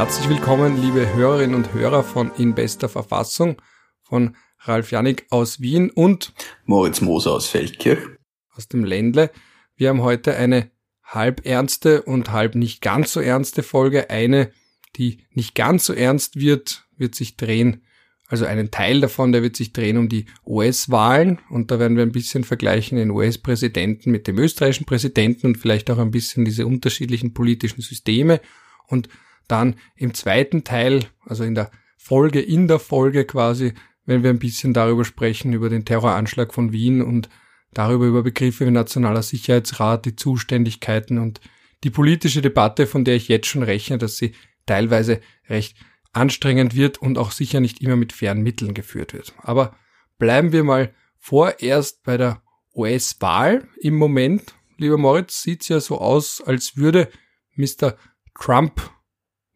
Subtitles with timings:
[0.00, 3.60] Herzlich willkommen, liebe Hörerinnen und Hörer von In bester Verfassung,
[4.00, 6.32] von Ralf Janik aus Wien und
[6.64, 7.98] Moritz Moser aus Feldkirch
[8.56, 9.30] aus dem Ländle.
[9.76, 10.70] Wir haben heute eine
[11.04, 14.08] halb ernste und halb nicht ganz so ernste Folge.
[14.08, 14.52] Eine,
[14.96, 17.84] die nicht ganz so ernst wird, wird sich drehen,
[18.26, 22.04] also einen Teil davon, der wird sich drehen um die US-Wahlen und da werden wir
[22.04, 26.66] ein bisschen vergleichen den US-Präsidenten mit dem österreichischen Präsidenten und vielleicht auch ein bisschen diese
[26.66, 28.40] unterschiedlichen politischen Systeme
[28.86, 29.10] und
[29.50, 33.74] dann im zweiten Teil, also in der Folge, in der Folge quasi,
[34.06, 37.28] wenn wir ein bisschen darüber sprechen, über den Terroranschlag von Wien und
[37.72, 41.40] darüber über Begriffe wie Nationaler Sicherheitsrat, die Zuständigkeiten und
[41.84, 44.34] die politische Debatte, von der ich jetzt schon rechne, dass sie
[44.66, 45.76] teilweise recht
[46.12, 49.32] anstrengend wird und auch sicher nicht immer mit fairen Mitteln geführt wird.
[49.38, 49.76] Aber
[50.18, 52.42] bleiben wir mal vorerst bei der
[52.74, 53.68] US-Wahl.
[53.80, 57.08] Im Moment, lieber Moritz, sieht's ja so aus, als würde
[57.54, 57.96] Mr.
[58.38, 58.90] Trump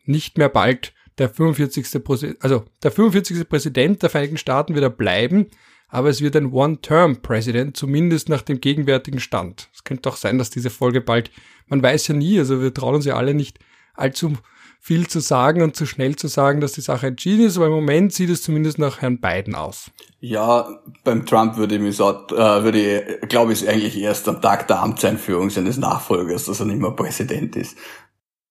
[0.05, 2.03] nicht mehr bald der 45.
[2.03, 3.49] Präsident, also der 45.
[3.49, 5.47] Präsident der Vereinigten Staaten wird er bleiben,
[5.89, 9.69] aber es wird ein One-Term-President, zumindest nach dem gegenwärtigen Stand.
[9.73, 11.31] Es könnte auch sein, dass diese Folge bald,
[11.69, 13.59] man weiß ja nie, also wir trauen uns ja alle nicht
[13.95, 14.33] allzu
[14.81, 17.73] viel zu sagen und zu schnell zu sagen, dass die Sache entschieden ist, aber im
[17.73, 19.91] Moment sieht es zumindest nach Herrn Biden aus.
[20.21, 20.69] Ja,
[21.05, 24.69] beim Trump würde ich mir so, äh, würde ich, glaube ich, eigentlich erst am Tag
[24.69, 27.79] der Amtseinführung seines Nachfolgers, dass er nicht mehr Präsident ist.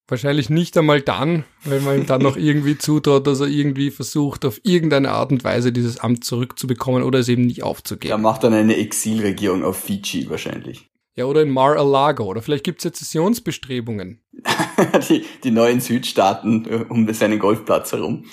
[0.08, 4.44] Wahrscheinlich nicht einmal dann, wenn man ihm dann noch irgendwie zutraut, dass er irgendwie versucht,
[4.46, 8.12] auf irgendeine Art und Weise dieses Amt zurückzubekommen oder es eben nie aufzugeben.
[8.12, 10.90] Er macht dann eine Exilregierung auf Fiji wahrscheinlich.
[11.16, 12.26] Ja, oder in Mar-a-Lago.
[12.26, 14.20] Oder vielleicht gibt es Sezessionsbestrebungen.
[15.10, 18.26] die, die neuen Südstaaten äh, um seinen Golfplatz herum.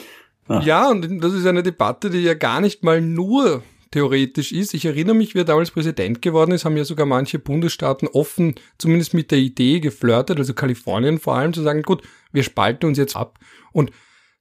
[0.49, 0.61] Ja.
[0.63, 4.75] ja, und das ist eine Debatte, die ja gar nicht mal nur theoretisch ist.
[4.75, 8.55] Ich erinnere mich, wie er damals Präsident geworden ist, haben ja sogar manche Bundesstaaten offen,
[8.79, 12.99] zumindest mit der Idee geflirtet, also Kalifornien vor allem, zu sagen, gut, wir spalten uns
[12.99, 13.39] jetzt ab.
[13.73, 13.91] Und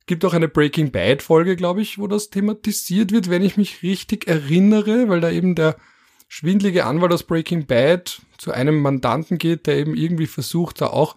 [0.10, 3.84] gibt auch eine Breaking Bad Folge, glaube ich, wo das thematisiert wird, wenn ich mich
[3.84, 5.78] richtig erinnere, weil da eben der
[6.28, 11.16] schwindlige Anwalt aus Breaking Bad zu einem Mandanten geht, der eben irgendwie versucht, da auch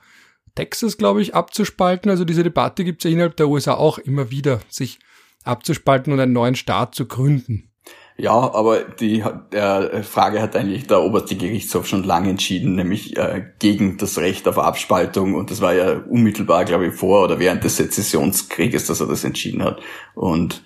[0.55, 2.11] Texas, glaube ich, abzuspalten.
[2.11, 4.99] Also diese Debatte gibt es ja innerhalb der USA auch immer wieder, sich
[5.45, 7.72] abzuspalten und einen neuen Staat zu gründen.
[8.17, 13.45] Ja, aber die äh, Frage hat eigentlich der oberste Gerichtshof schon lange entschieden, nämlich äh,
[13.59, 15.35] gegen das Recht auf Abspaltung.
[15.35, 19.25] Und das war ja unmittelbar, glaube ich, vor oder während des Sezessionskrieges, dass er das
[19.25, 19.81] entschieden hat.
[20.15, 20.63] Und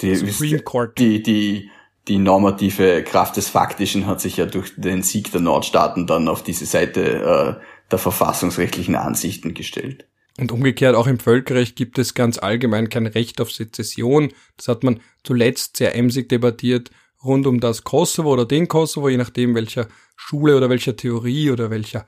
[0.00, 0.98] die, Supreme Court.
[0.98, 1.70] die, die
[2.08, 6.42] die normative Kraft des Faktischen hat sich ja durch den Sieg der Nordstaaten dann auf
[6.42, 10.06] diese Seite äh, der verfassungsrechtlichen Ansichten gestellt.
[10.40, 14.32] Und umgekehrt auch im Völkerrecht gibt es ganz allgemein kein Recht auf Sezession.
[14.56, 16.90] Das hat man zuletzt sehr emsig debattiert
[17.22, 19.86] rund um das Kosovo oder den Kosovo, je nachdem welcher
[20.16, 22.06] Schule oder welcher Theorie oder welcher,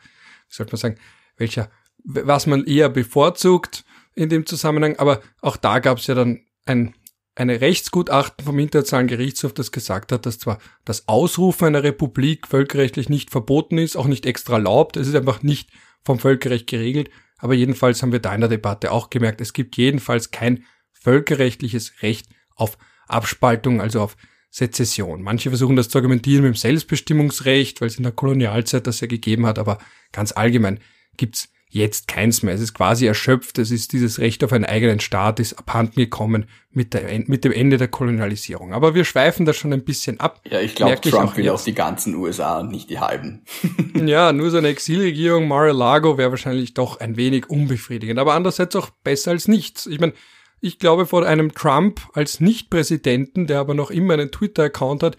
[0.48, 0.96] wie sollte man sagen,
[1.36, 1.70] welcher,
[2.04, 3.84] was man eher bevorzugt
[4.14, 4.96] in dem Zusammenhang.
[4.96, 6.94] Aber auch da gab es ja dann ein
[7.34, 13.08] eine Rechtsgutachten vom Internationalen Gerichtshof, das gesagt hat, dass zwar das Ausrufen einer Republik völkerrechtlich
[13.08, 15.70] nicht verboten ist, auch nicht extra erlaubt, es ist einfach nicht
[16.04, 17.08] vom Völkerrecht geregelt,
[17.42, 22.00] aber jedenfalls haben wir da in der Debatte auch gemerkt, es gibt jedenfalls kein völkerrechtliches
[22.00, 24.16] Recht auf Abspaltung, also auf
[24.48, 25.22] Sezession.
[25.22, 29.08] Manche versuchen das zu argumentieren mit dem Selbstbestimmungsrecht, weil es in der Kolonialzeit das ja
[29.08, 29.78] gegeben hat, aber
[30.12, 30.78] ganz allgemein
[31.16, 32.54] gibt's jetzt keins mehr.
[32.54, 33.58] Es ist quasi erschöpft.
[33.58, 37.52] Es ist dieses Recht auf einen eigenen Staat ist abhanden gekommen mit, der, mit dem
[37.52, 38.74] Ende der Kolonialisierung.
[38.74, 40.42] Aber wir schweifen da schon ein bisschen ab.
[40.44, 43.44] Ja, ich glaube, Trump auch will auch die ganzen USA und nicht die halben.
[43.94, 48.18] ja, nur so eine Exilregierung Mar-a-Lago wäre wahrscheinlich doch ein wenig unbefriedigend.
[48.18, 49.86] Aber andererseits auch besser als nichts.
[49.86, 50.12] Ich meine,
[50.60, 55.16] ich glaube, vor einem Trump als Nicht-Präsidenten, der aber noch immer einen Twitter-Account hat,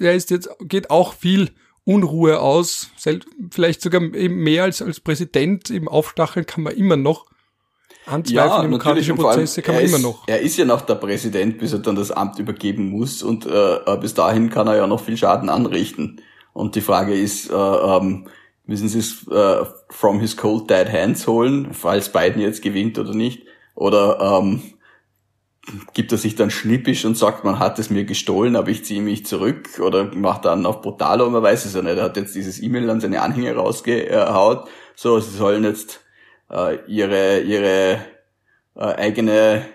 [0.00, 1.50] der ist jetzt, geht auch viel
[1.88, 2.90] Unruhe aus,
[3.50, 7.24] vielleicht sogar eben mehr als als Präsident im Aufstacheln kann man immer noch.
[8.04, 10.28] Anzweifeln ja, demokratische Prozesse kann man ist, immer noch.
[10.28, 13.76] Er ist ja noch der Präsident, bis er dann das Amt übergeben muss und äh,
[13.76, 16.20] äh, bis dahin kann er ja noch viel Schaden anrichten.
[16.52, 18.26] Und die Frage ist, äh, ähm,
[18.66, 23.14] müssen Sie es äh, from his cold dead hands holen, falls Biden jetzt gewinnt oder
[23.14, 23.44] nicht?
[23.74, 24.60] Oder ähm,
[25.92, 29.02] gibt er sich dann schnippisch und sagt, man hat es mir gestohlen, aber ich ziehe
[29.02, 31.96] mich zurück oder macht dann auf Brutalo, man weiß es ja nicht.
[31.96, 36.00] Er hat jetzt dieses E-Mail an seine Anhänger rausgehaut, so, sie sollen jetzt
[36.50, 38.00] äh, ihre, ihre
[38.74, 39.66] äh, eigene,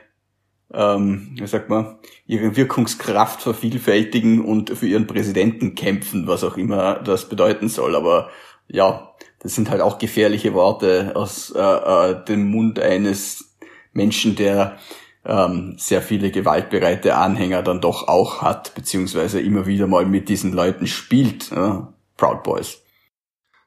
[0.74, 6.96] ähm, wie sagt man, ihre Wirkungskraft vervielfältigen und für ihren Präsidenten kämpfen, was auch immer
[6.96, 7.96] das bedeuten soll.
[7.96, 8.30] Aber
[8.68, 13.58] ja, das sind halt auch gefährliche Worte aus äh, äh, dem Mund eines
[13.92, 14.78] Menschen, der
[15.26, 20.54] ähm, sehr viele gewaltbereite Anhänger dann doch auch hat, beziehungsweise immer wieder mal mit diesen
[20.54, 21.52] Leuten spielt.
[21.52, 21.94] Ja?
[22.18, 22.80] Proud Boys.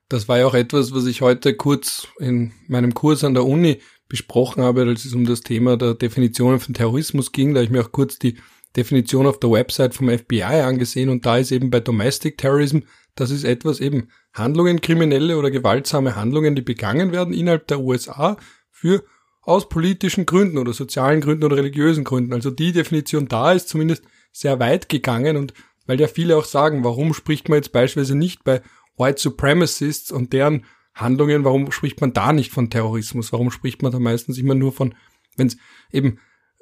[0.08, 3.81] Das war ja auch etwas, was ich heute kurz in meinem Kurs an der Uni
[4.08, 7.55] besprochen habe, als es um das Thema der Definitionen von Terrorismus ging.
[7.55, 8.37] Da habe ich mir auch kurz die
[8.76, 12.81] Definition auf der Website vom FBI angesehen und da ist eben bei Domestic Terrorism,
[13.14, 18.37] das ist etwas eben Handlungen, kriminelle oder gewaltsame Handlungen, die begangen werden innerhalb der USA
[18.70, 19.03] für
[19.46, 22.32] aus politischen Gründen oder sozialen Gründen oder religiösen Gründen.
[22.32, 25.54] Also die Definition da ist zumindest sehr weit gegangen und
[25.87, 28.60] weil ja viele auch sagen, warum spricht man jetzt beispielsweise nicht bei
[28.98, 30.64] White Supremacists und deren
[30.94, 33.32] Handlungen, warum spricht man da nicht von Terrorismus?
[33.32, 34.94] Warum spricht man da meistens immer nur von,
[35.37, 35.56] wenn es
[35.93, 36.19] eben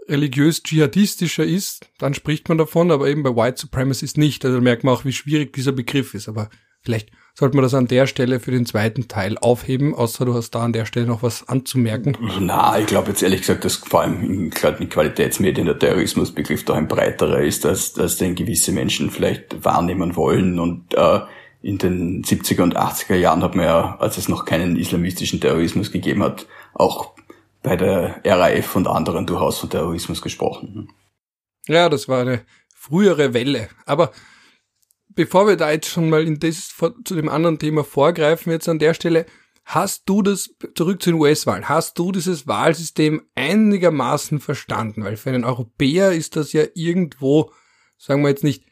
[0.08, 4.44] religiös dschihadistischer ist, dann spricht man davon, aber eben bei White Supremacists nicht.
[4.44, 6.28] Also da merkt man auch, wie schwierig dieser Begriff ist.
[6.28, 6.50] Aber
[6.82, 10.52] vielleicht sollte man das an der Stelle für den zweiten Teil aufheben, außer du hast
[10.52, 12.16] da an der Stelle noch was anzumerken.
[12.40, 16.74] Na, ich glaube jetzt ehrlich gesagt, dass vor allem in, in Qualitätsmedien der Terrorismusbegriff da
[16.74, 20.60] ein breiterer ist, als, als den gewisse Menschen vielleicht wahrnehmen wollen.
[20.60, 21.20] Und äh,
[21.60, 25.90] in den 70er und 80er Jahren hat man ja, als es noch keinen islamistischen Terrorismus
[25.90, 27.14] gegeben hat, auch
[27.64, 30.92] bei der RAF und anderen durchaus von Terrorismus gesprochen.
[31.66, 32.42] Ja, das war eine
[32.74, 33.70] frühere Welle.
[33.86, 34.12] Aber
[35.08, 36.74] bevor wir da jetzt schon mal in das,
[37.04, 39.26] zu dem anderen Thema vorgreifen, jetzt an der Stelle,
[39.64, 45.04] hast du das, zurück zu den US-Wahlen, hast du dieses Wahlsystem einigermaßen verstanden?
[45.04, 47.52] Weil für einen Europäer ist das ja irgendwo,
[47.96, 48.66] sagen wir jetzt nicht,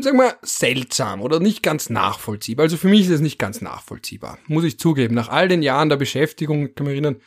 [0.00, 2.64] sagen wir, seltsam oder nicht ganz nachvollziehbar.
[2.64, 5.14] Also für mich ist es nicht ganz nachvollziehbar, muss ich zugeben.
[5.14, 7.20] Nach all den Jahren der Beschäftigung, kann mich erinnern,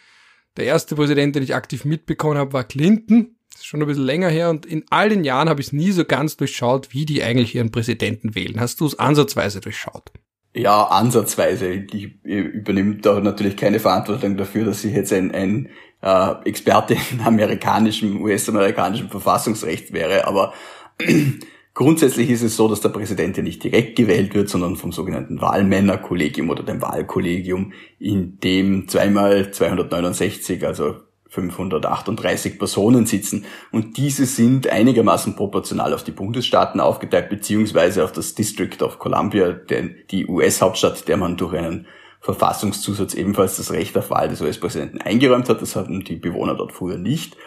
[0.57, 4.49] der erste Präsident, den ich aktiv mitbekommen habe, war Clinton schon ein bisschen länger her
[4.49, 7.55] und in all den Jahren habe ich es nie so ganz durchschaut, wie die eigentlich
[7.55, 8.59] ihren Präsidenten wählen.
[8.59, 10.11] Hast du es ansatzweise durchschaut?
[10.53, 11.71] Ja, ansatzweise.
[11.71, 15.69] Ich übernehme da natürlich keine Verantwortung dafür, dass ich jetzt ein, ein
[16.01, 20.53] äh, Experte in amerikanischem, US-amerikanischem Verfassungsrecht wäre, aber
[21.73, 25.39] grundsätzlich ist es so, dass der Präsident ja nicht direkt gewählt wird, sondern vom sogenannten
[25.39, 30.95] Wahlmännerkollegium oder dem Wahlkollegium, in dem zweimal 269, also
[31.31, 38.35] 538 Personen sitzen und diese sind einigermaßen proportional auf die Bundesstaaten aufgeteilt, beziehungsweise auf das
[38.35, 41.87] District of Columbia, denn die US-Hauptstadt, der man durch einen
[42.19, 45.61] Verfassungszusatz ebenfalls das Recht auf Wahl des US-Präsidenten eingeräumt hat.
[45.61, 47.37] Das hatten die Bewohner dort früher nicht.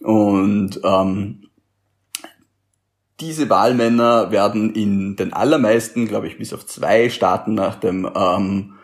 [0.00, 1.48] Und ähm,
[3.20, 8.75] diese Wahlmänner werden in den allermeisten, glaube ich, bis auf zwei Staaten nach dem ähm,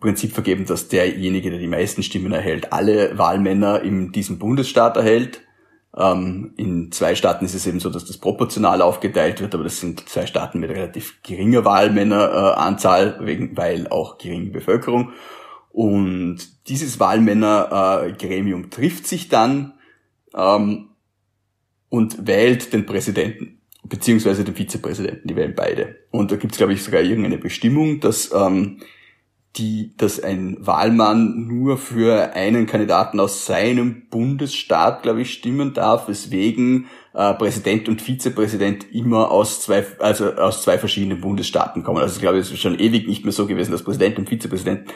[0.00, 5.40] Prinzip vergeben, dass derjenige, der die meisten Stimmen erhält, alle Wahlmänner in diesem Bundesstaat erhält.
[5.96, 9.80] Ähm, in zwei Staaten ist es eben so, dass das proportional aufgeteilt wird, aber das
[9.80, 15.12] sind zwei Staaten mit relativ geringer Wahlmänneranzahl, wegen, weil auch geringe Bevölkerung.
[15.70, 16.38] Und
[16.68, 19.74] dieses Wahlmännergremium äh, trifft sich dann
[20.34, 20.90] ähm,
[21.88, 25.28] und wählt den Präsidenten beziehungsweise den Vizepräsidenten.
[25.28, 25.96] Die wählen beide.
[26.10, 28.80] Und da gibt es, glaube ich, sogar irgendeine Bestimmung, dass ähm,
[29.56, 36.08] die, dass ein Wahlmann nur für einen Kandidaten aus seinem Bundesstaat, glaube ich, stimmen darf,
[36.08, 36.86] weswegen
[37.18, 42.00] äh, Präsident und Vizepräsident immer aus zwei, also aus zwei verschiedenen Bundesstaaten kommen.
[42.00, 44.88] Also ich glaube, es ist schon ewig nicht mehr so gewesen, dass Präsident und Vizepräsident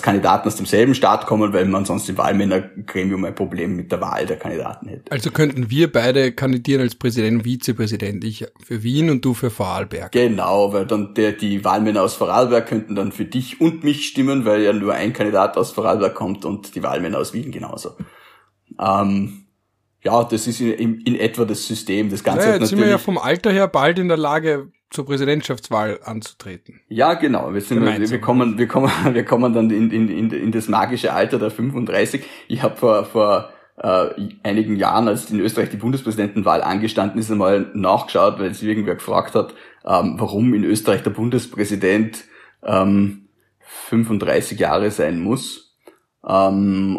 [0.00, 4.24] Kandidaten aus demselben Staat kommen, weil man sonst im Wahlmännergremium ein Problem mit der Wahl
[4.24, 5.12] der Kandidaten hätte.
[5.12, 8.24] Also könnten wir beide kandidieren als Präsident und Vizepräsident.
[8.24, 10.10] Ich für Wien und du für Vorarlberg.
[10.10, 14.46] Genau, weil dann der, die Wahlmänner aus Vorarlberg könnten dann für dich und mich stimmen,
[14.46, 17.90] weil ja nur ein Kandidat aus Vorarlberg kommt und die Wahlmänner aus Wien genauso.
[18.80, 19.41] Ähm,
[20.02, 22.10] ja, das ist in, in, etwa das System.
[22.10, 25.06] Das Ganze naja, jetzt sind wir ja vom Alter her bald in der Lage, zur
[25.06, 26.80] Präsidentschaftswahl anzutreten.
[26.88, 27.54] Ja, genau.
[27.54, 30.68] Wir, sind, wir, wir, kommen, wir, kommen, wir kommen dann in, in, in, in das
[30.68, 32.24] magische Alter der 35.
[32.48, 34.08] Ich habe vor, vor äh,
[34.42, 39.34] einigen Jahren, als in Österreich die Bundespräsidentenwahl angestanden ist, einmal nachgeschaut, weil sich irgendwer gefragt
[39.34, 39.54] hat,
[39.86, 42.24] ähm, warum in Österreich der Bundespräsident
[42.62, 43.28] ähm,
[43.88, 45.76] 35 Jahre sein muss.
[46.26, 46.98] Ähm,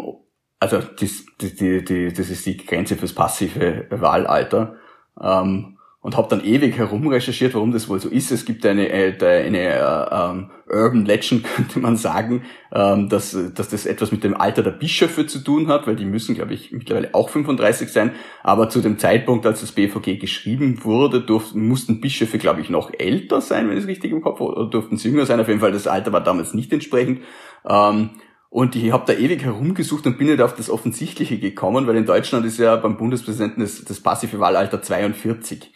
[0.64, 4.76] also das, die, die, das ist die Grenze fürs passive Wahlalter.
[5.20, 8.30] Ähm, und habe dann ewig herumrecherchiert, warum das wohl so ist.
[8.30, 12.42] Es gibt eine, äh, eine, eine ähm, Urban Legend, könnte man sagen,
[12.72, 16.04] ähm, dass, dass das etwas mit dem Alter der Bischöfe zu tun hat, weil die
[16.04, 18.12] müssen, glaube ich, mittlerweile auch 35 sein.
[18.42, 22.92] Aber zu dem Zeitpunkt, als das BVG geschrieben wurde, durften, mussten Bischöfe, glaube ich, noch
[22.98, 25.40] älter sein, wenn ich es richtig im Kopf habe, oder durften sie jünger sein.
[25.40, 27.20] Auf jeden Fall, das Alter war damals nicht entsprechend.
[27.66, 28.10] Ähm,
[28.54, 32.06] und ich habe da ewig herumgesucht und bin nicht auf das Offensichtliche gekommen, weil in
[32.06, 35.72] Deutschland ist ja beim Bundespräsidenten das, das passive Wahlalter 42.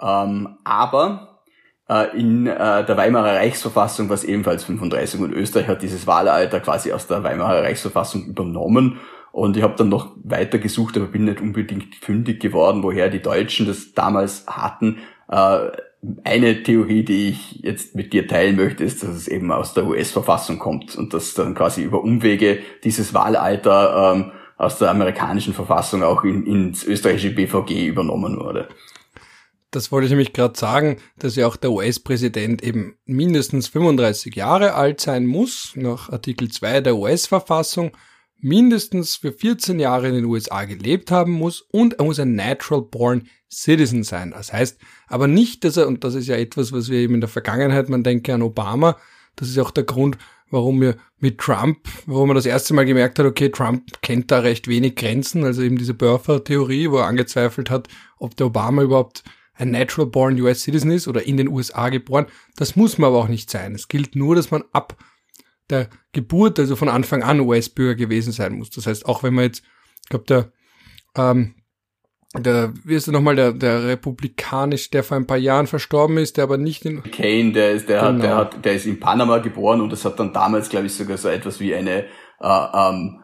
[0.00, 1.42] Ähm, aber
[1.88, 6.60] äh, in äh, der Weimarer Reichsverfassung war es ebenfalls 35 und Österreich hat dieses Wahlalter
[6.60, 9.00] quasi aus der Weimarer Reichsverfassung übernommen.
[9.32, 13.20] Und ich habe dann noch weiter gesucht, aber bin nicht unbedingt fündig geworden, woher die
[13.20, 14.98] Deutschen das damals hatten.
[15.28, 15.72] Äh,
[16.24, 19.86] eine Theorie, die ich jetzt mit dir teilen möchte, ist, dass es eben aus der
[19.86, 26.02] US-Verfassung kommt und dass dann quasi über Umwege dieses Wahlalter ähm, aus der amerikanischen Verfassung
[26.02, 28.68] auch in, ins österreichische BVG übernommen wurde.
[29.70, 34.74] Das wollte ich nämlich gerade sagen, dass ja auch der US-Präsident eben mindestens 35 Jahre
[34.74, 37.92] alt sein muss, nach Artikel 2 der US-Verfassung,
[38.38, 42.82] mindestens für 14 Jahre in den USA gelebt haben muss und er muss ein Natural
[42.82, 44.30] Born Citizen sein.
[44.30, 44.78] Das heißt
[45.08, 47.88] aber nicht, dass er, und das ist ja etwas, was wir eben in der Vergangenheit,
[47.88, 48.96] man denke an Obama,
[49.36, 50.18] das ist auch der Grund,
[50.50, 54.40] warum wir mit Trump, warum man das erste Mal gemerkt hat, okay, Trump kennt da
[54.40, 59.24] recht wenig Grenzen, also eben diese Birther-Theorie, wo er angezweifelt hat, ob der Obama überhaupt
[59.54, 62.26] ein natural born US Citizen ist oder in den USA geboren.
[62.56, 63.74] Das muss man aber auch nicht sein.
[63.74, 64.96] Es gilt nur, dass man ab
[65.70, 68.70] der Geburt, also von Anfang an US-Bürger gewesen sein muss.
[68.70, 69.62] Das heißt, auch wenn man jetzt,
[70.02, 70.52] ich glaube, der,
[71.16, 71.54] ähm,
[72.38, 76.36] der, wie ist der nochmal, der, der republikanisch, der vor ein paar Jahren verstorben ist,
[76.36, 77.02] der aber nicht in...
[77.02, 78.12] Kane, der ist, der genau.
[78.12, 80.94] hat, der hat, der ist in Panama geboren und das hat dann damals, glaube ich,
[80.94, 82.04] sogar so etwas wie eine,
[82.40, 83.21] äh, ähm, äh,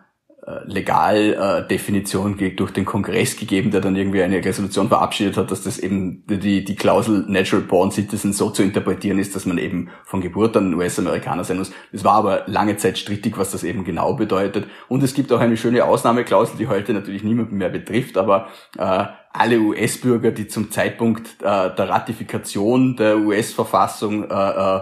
[0.64, 5.78] Legaldefinition äh, durch den Kongress gegeben, der dann irgendwie eine Resolution verabschiedet hat, dass das
[5.78, 10.20] eben die, die Klausel Natural Born Citizen so zu interpretieren ist, dass man eben von
[10.20, 11.70] Geburt an US-Amerikaner sein muss.
[11.92, 14.66] Es war aber lange Zeit strittig, was das eben genau bedeutet.
[14.88, 19.04] Und es gibt auch eine schöne Ausnahmeklausel, die heute natürlich niemanden mehr betrifft, aber äh,
[19.32, 24.80] alle US-Bürger, die zum Zeitpunkt äh, der Ratifikation der US-Verfassung äh, äh,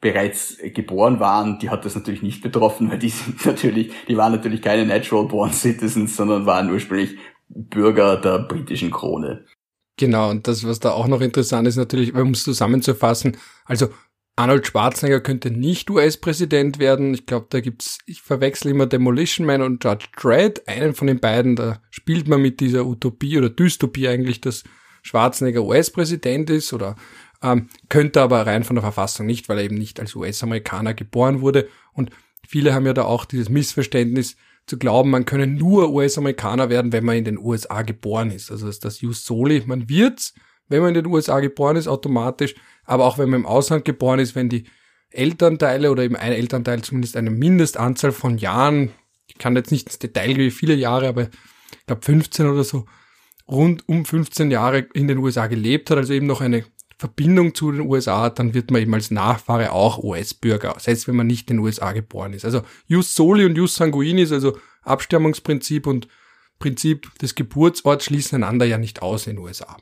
[0.00, 4.32] bereits geboren waren, die hat das natürlich nicht betroffen, weil die sind natürlich, die waren
[4.32, 7.16] natürlich keine natural born citizens, sondern waren ursprünglich
[7.48, 9.44] Bürger der britischen Krone.
[9.98, 13.88] Genau, und das, was da auch noch interessant ist, natürlich, um es zusammenzufassen, also
[14.38, 17.14] Arnold Schwarzenegger könnte nicht US-Präsident werden.
[17.14, 20.68] Ich glaube, da gibt's, ich verwechsel immer Demolition Man und Judge Dredd.
[20.68, 24.64] Einen von den beiden, da spielt man mit dieser Utopie oder Dystopie eigentlich, dass
[25.02, 26.96] Schwarzenegger US-Präsident ist oder
[27.42, 31.40] ähm, könnte aber rein von der Verfassung nicht, weil er eben nicht als US-Amerikaner geboren
[31.40, 31.68] wurde.
[31.92, 32.10] Und
[32.46, 37.04] viele haben ja da auch dieses Missverständnis zu glauben, man könne nur US-Amerikaner werden, wenn
[37.04, 38.50] man in den USA geboren ist.
[38.50, 40.34] Also ist das Jus Soli, man wird's,
[40.68, 44.18] wenn man in den USA geboren ist, automatisch, aber auch wenn man im Ausland geboren
[44.18, 44.64] ist, wenn die
[45.10, 48.90] Elternteile oder eben ein Elternteil zumindest eine Mindestanzahl von Jahren,
[49.26, 52.64] ich kann jetzt nicht ins Detail gehen, wie viele Jahre, aber ich glaube 15 oder
[52.64, 52.86] so,
[53.48, 56.64] rund um 15 Jahre in den USA gelebt hat, also eben noch eine
[56.98, 61.26] Verbindung zu den USA dann wird man eben als Nachfahre auch US-Bürger, selbst wenn man
[61.26, 62.44] nicht in den USA geboren ist.
[62.44, 66.08] Also Jus Soli und Jus Sanguinis, also Abstammungsprinzip und
[66.58, 69.76] Prinzip des Geburtsorts schließen einander ja nicht aus in den USA.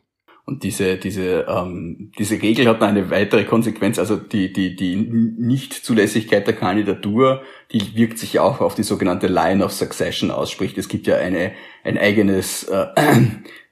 [0.46, 4.94] Und diese, diese, ähm, diese Regel hat noch eine weitere Konsequenz, also die, die, die
[4.96, 7.42] Nichtzulässigkeit der Kandidatur,
[7.72, 10.50] die wirkt sich auch auf die sogenannte Line of Succession aus.
[10.50, 11.52] Sprich, es gibt ja eine,
[11.82, 12.86] ein eigenes äh,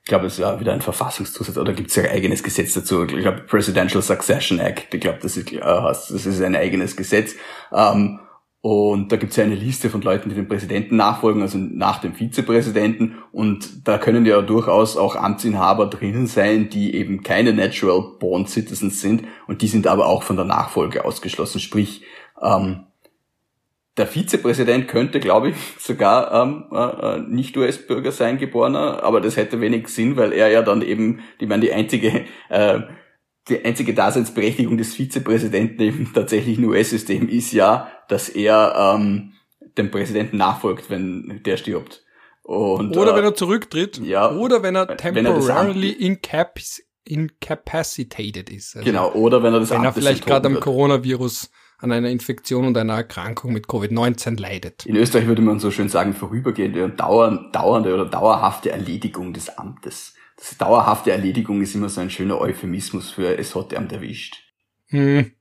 [0.03, 2.75] ich glaube, es ist ja wieder ein Verfassungszusatz oder gibt es ja ein eigenes Gesetz
[2.75, 3.05] dazu.
[3.05, 7.37] Ich glaube, Presidential Succession Act, ich glaube, das ist, äh, das ist ein eigenes Gesetz.
[7.73, 8.19] Ähm,
[8.63, 12.01] und da gibt es ja eine Liste von Leuten, die dem Präsidenten nachfolgen, also nach
[12.01, 13.19] dem Vizepräsidenten.
[13.31, 19.01] Und da können ja durchaus auch Amtsinhaber drinnen sein, die eben keine Natural Born Citizens
[19.01, 19.25] sind.
[19.47, 21.61] Und die sind aber auch von der Nachfolge ausgeschlossen.
[21.61, 22.05] Sprich,
[22.41, 22.87] ähm,
[23.97, 29.37] der Vizepräsident könnte, glaube ich, sogar ähm, äh, äh, nicht US-Bürger sein, geborener, aber das
[29.37, 32.81] hätte wenig Sinn, weil er ja dann eben, die meine, die einzige, äh,
[33.49, 39.33] die einzige Daseinsberechtigung des Vizepräsidenten im tatsächlichen US-System ist ja, dass er ähm,
[39.77, 42.03] dem Präsidenten nachfolgt, wenn der stirbt.
[42.45, 43.99] Und, oder äh, wenn er zurücktritt.
[43.99, 44.33] Ja.
[44.33, 46.59] Oder wenn er temporarily incap
[47.05, 48.77] incapacitated ist.
[48.77, 49.13] Also genau.
[49.13, 51.51] Oder wenn er das Wenn er vielleicht gerade am Coronavirus
[51.83, 54.87] an einer Infektion und einer Erkrankung mit Covid-19 leidet.
[54.87, 60.15] In Österreich würde man so schön sagen, vorübergehende und dauernde oder dauerhafte Erledigung des Amtes.
[60.37, 64.37] Das dauerhafte Erledigung ist immer so ein schöner Euphemismus für es hat Amt erwischt.
[64.87, 65.33] Hm.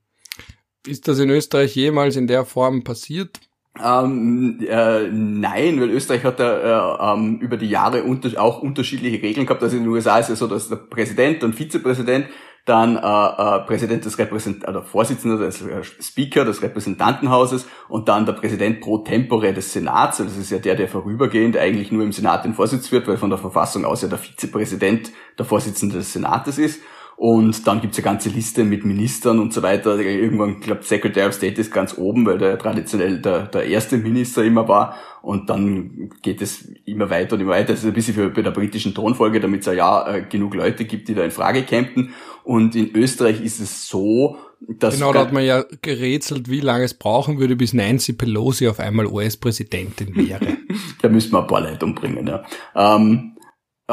[0.86, 3.40] Ist das in Österreich jemals in der Form passiert?
[3.82, 9.22] Ähm, äh, nein, weil Österreich hat da äh, ähm, über die Jahre unter auch unterschiedliche
[9.22, 9.62] Regeln gehabt.
[9.62, 12.26] Also in den USA ist es so, dass der Präsident und Vizepräsident
[12.64, 18.24] dann äh, äh, Präsident des Repräsent oder Vorsitzender des äh, Speaker des Repräsentantenhauses und dann
[18.24, 20.20] der Präsident pro tempore des Senats.
[20.20, 23.16] Also das ist ja der, der vorübergehend eigentlich nur im Senat den Vorsitz führt, weil
[23.16, 26.82] von der Verfassung aus ja der Vizepräsident der Vorsitzende des Senates ist.
[27.16, 29.96] Und dann gibt's eine ganze Liste mit Ministern und so weiter.
[29.98, 33.96] Irgendwann, ich glaube, Secretary of State ist ganz oben, weil der traditionell der, der erste
[33.96, 34.96] Minister immer war.
[35.22, 37.74] Und dann geht es immer weiter und immer weiter.
[37.74, 40.84] Das ist ein bisschen wie bei der britischen Thronfolge, damit es ja äh, genug Leute
[40.84, 42.12] gibt, die da in Frage campen.
[42.42, 44.36] Und in Österreich ist es so,
[44.68, 44.94] dass...
[44.94, 48.80] Genau, da hat man ja gerätselt, wie lange es brauchen würde, bis Nancy Pelosi auf
[48.80, 50.56] einmal US-Präsidentin wäre.
[51.02, 52.42] da müssten wir ein paar Leute umbringen, ja.
[52.74, 53.31] Ähm,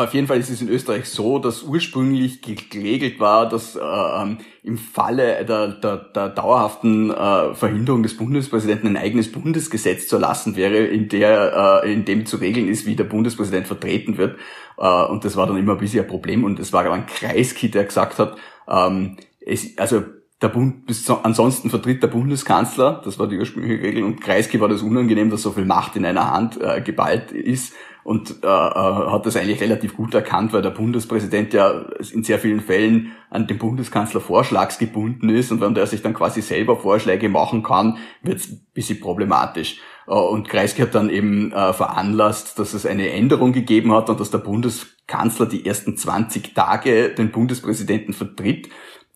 [0.03, 4.37] auf jeden Fall ist es in Österreich so, dass ursprünglich geregelt war, dass äh, ähm,
[4.63, 10.55] im Falle der, der, der dauerhaften äh, Verhinderung des Bundespräsidenten ein eigenes Bundesgesetz zu erlassen
[10.55, 14.37] wäre, in der äh, in dem zu regeln ist, wie der Bundespräsident vertreten wird.
[14.77, 16.43] Äh, und das war dann immer ein bisschen ein Problem.
[16.43, 18.37] Und es war dann Kreisky, der gesagt hat,
[18.67, 20.03] ähm, es, also
[20.41, 24.69] der Bund, bis, ansonsten vertritt der Bundeskanzler, das war die ursprüngliche Regel, und Kreisky war
[24.69, 27.73] das unangenehm, dass so viel Macht in einer Hand äh, geballt ist
[28.09, 32.39] und äh, äh, hat das eigentlich relativ gut erkannt, weil der Bundespräsident ja in sehr
[32.39, 37.29] vielen Fällen an den Bundeskanzler vorschlagsgebunden ist und wenn der sich dann quasi selber Vorschläge
[37.29, 39.79] machen kann, wird es ein bisschen problematisch.
[40.07, 44.19] Äh, und Kreisky hat dann eben äh, veranlasst, dass es eine Änderung gegeben hat und
[44.19, 48.69] dass der Bundeskanzler die ersten 20 Tage den Bundespräsidenten vertritt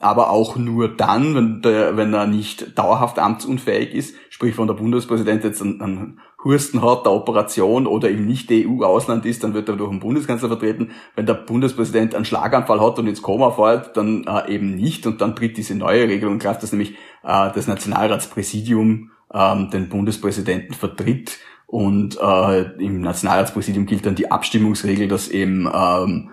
[0.04, 4.74] aber auch nur dann, wenn, der, wenn er nicht dauerhaft amtsunfähig ist, sprich wenn der
[4.74, 9.78] Bundespräsident jetzt einen, einen Hursten hat der Operation oder im Nicht-EU-Ausland ist, dann wird er
[9.78, 10.92] durch den Bundeskanzler vertreten.
[11.16, 15.22] Wenn der Bundespräsident einen Schlaganfall hat und ins Koma fällt, dann äh, eben nicht und
[15.22, 16.92] dann tritt diese neue Regelung in Kraft, dass nämlich
[17.24, 21.40] äh, das Nationalratspräsidium äh, den Bundespräsidenten vertritt
[21.74, 26.30] und äh, im Nationalratspräsidium gilt dann die Abstimmungsregel, dass eben ähm,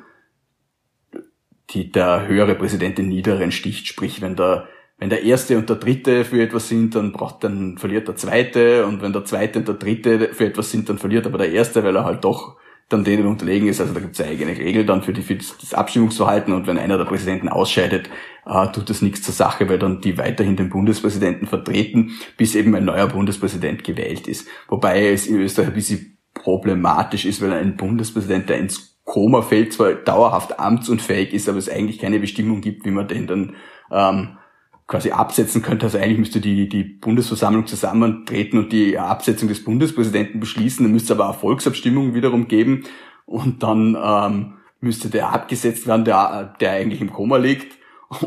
[1.71, 4.69] die, der höhere Präsident den niederen sticht, sprich wenn der
[5.01, 8.85] wenn der erste und der dritte für etwas sind, dann braucht dann verliert der zweite
[8.85, 11.83] und wenn der zweite und der dritte für etwas sind, dann verliert aber der erste,
[11.83, 12.59] weil er halt doch
[12.91, 13.81] dann denen unterlegen ist.
[13.81, 16.99] Also da gibt es eigene Regel dann für, die, für das Abstimmungsverhalten und wenn einer
[16.99, 18.11] der Präsidenten ausscheidet,
[18.45, 22.75] äh, tut das nichts zur Sache, weil dann die weiterhin den Bundespräsidenten vertreten, bis eben
[22.75, 24.49] ein neuer Bundespräsident gewählt ist.
[24.69, 29.73] Wobei es in Österreich ein bisschen problematisch ist, weil ein Bundespräsident, der ins Koma fällt,
[29.73, 33.57] zwar dauerhaft amtsunfähig ist, aber es eigentlich keine Bestimmung gibt, wie man den dann
[33.91, 34.39] ähm,
[34.87, 35.87] quasi absetzen könnte.
[35.87, 40.85] Also eigentlich müsste die, die Bundesversammlung zusammentreten und die Absetzung des Bundespräsidenten beschließen.
[40.85, 42.85] Dann müsste es aber eine Volksabstimmung wiederum geben
[43.27, 47.80] und dann ähm, müsste der abgesetzt werden, der, der eigentlich im Koma liegt.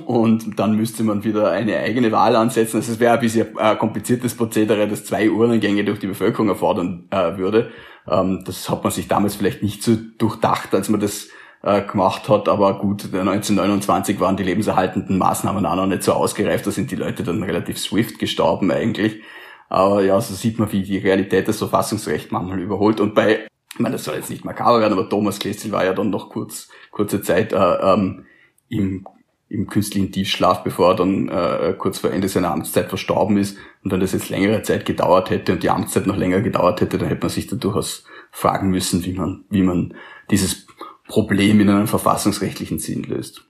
[0.05, 2.77] Und dann müsste man wieder eine eigene Wahl ansetzen.
[2.77, 7.07] Also es wäre ein bisschen ein kompliziertes Prozedere, das zwei Urnengänge durch die Bevölkerung erfordern
[7.11, 7.71] äh, würde.
[8.07, 11.27] Ähm, das hat man sich damals vielleicht nicht so durchdacht, als man das
[11.63, 16.67] äh, gemacht hat, aber gut, 1929 waren die lebenserhaltenden Maßnahmen auch noch nicht so ausgereift,
[16.67, 19.21] da sind die Leute dann relativ swift gestorben eigentlich.
[19.69, 22.99] Aber ja, so sieht man, wie die Realität das Verfassungsrecht manchmal überholt.
[22.99, 25.93] Und bei, ich meine, das soll jetzt nicht makaber werden, aber Thomas Klessel war ja
[25.93, 28.25] dann noch kurz, kurze Zeit äh, ähm,
[28.69, 29.07] im
[29.53, 33.57] im künstlichen Tiefschlaf, bevor er dann äh, kurz vor Ende seiner Amtszeit verstorben ist.
[33.83, 36.97] Und wenn das jetzt längere Zeit gedauert hätte und die Amtszeit noch länger gedauert hätte,
[36.97, 39.93] dann hätte man sich da durchaus fragen müssen, wie man, wie man
[40.31, 40.65] dieses
[41.07, 43.45] Problem in einem verfassungsrechtlichen Sinn löst.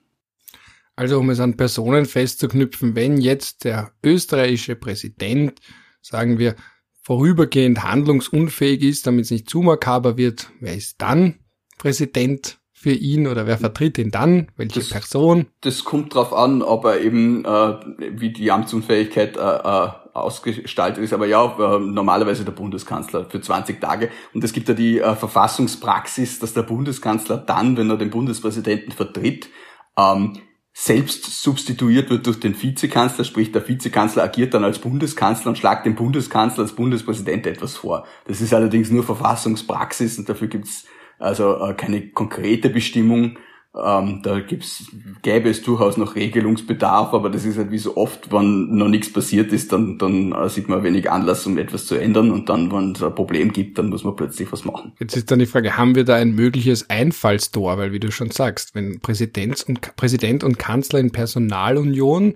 [0.95, 5.59] Also um es an Personen festzuknüpfen, wenn jetzt der österreichische Präsident,
[6.01, 6.55] sagen wir,
[7.01, 11.39] vorübergehend handlungsunfähig ist, damit es nicht zu makaber wird, wer ist dann
[11.77, 14.47] Präsident für ihn oder wer vertritt ihn dann?
[14.57, 15.47] Welche das, Person?
[15.61, 17.75] Das kommt drauf an, ob er eben, äh,
[18.11, 21.13] wie die Amtsunfähigkeit äh, äh, ausgestaltet ist.
[21.13, 24.09] Aber ja, äh, normalerweise der Bundeskanzler für 20 Tage.
[24.33, 28.91] Und es gibt ja die äh, Verfassungspraxis, dass der Bundeskanzler dann, wenn er den Bundespräsidenten
[28.91, 29.49] vertritt,
[29.97, 30.33] ähm,
[30.75, 35.85] selbst substituiert wird durch den Vizekanzler, sprich der Vizekanzler agiert dann als Bundeskanzler und schlagt
[35.85, 38.05] dem Bundeskanzler als Bundespräsident etwas vor.
[38.25, 40.85] Das ist allerdings nur Verfassungspraxis und dafür gibt's
[41.23, 43.37] also äh, keine konkrete Bestimmung.
[43.75, 44.85] Ähm, da gibt's,
[45.23, 49.11] gäbe es durchaus noch Regelungsbedarf, aber das ist halt wie so oft, wenn noch nichts
[49.11, 52.71] passiert ist, dann, dann äh, sieht man wenig Anlass, um etwas zu ändern und dann,
[52.71, 54.91] wenn es ein Problem gibt, dann muss man plötzlich was machen.
[54.99, 57.79] Jetzt ist dann die Frage, haben wir da ein mögliches Einfallstor?
[57.79, 62.35] Weil wie du schon sagst, wenn Präsident und, Präsident und Kanzler in Personalunion,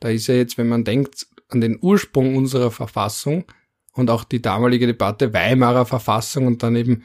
[0.00, 3.44] da ist ja jetzt, wenn man denkt an den Ursprung unserer Verfassung
[3.94, 7.04] und auch die damalige Debatte Weimarer Verfassung und dann eben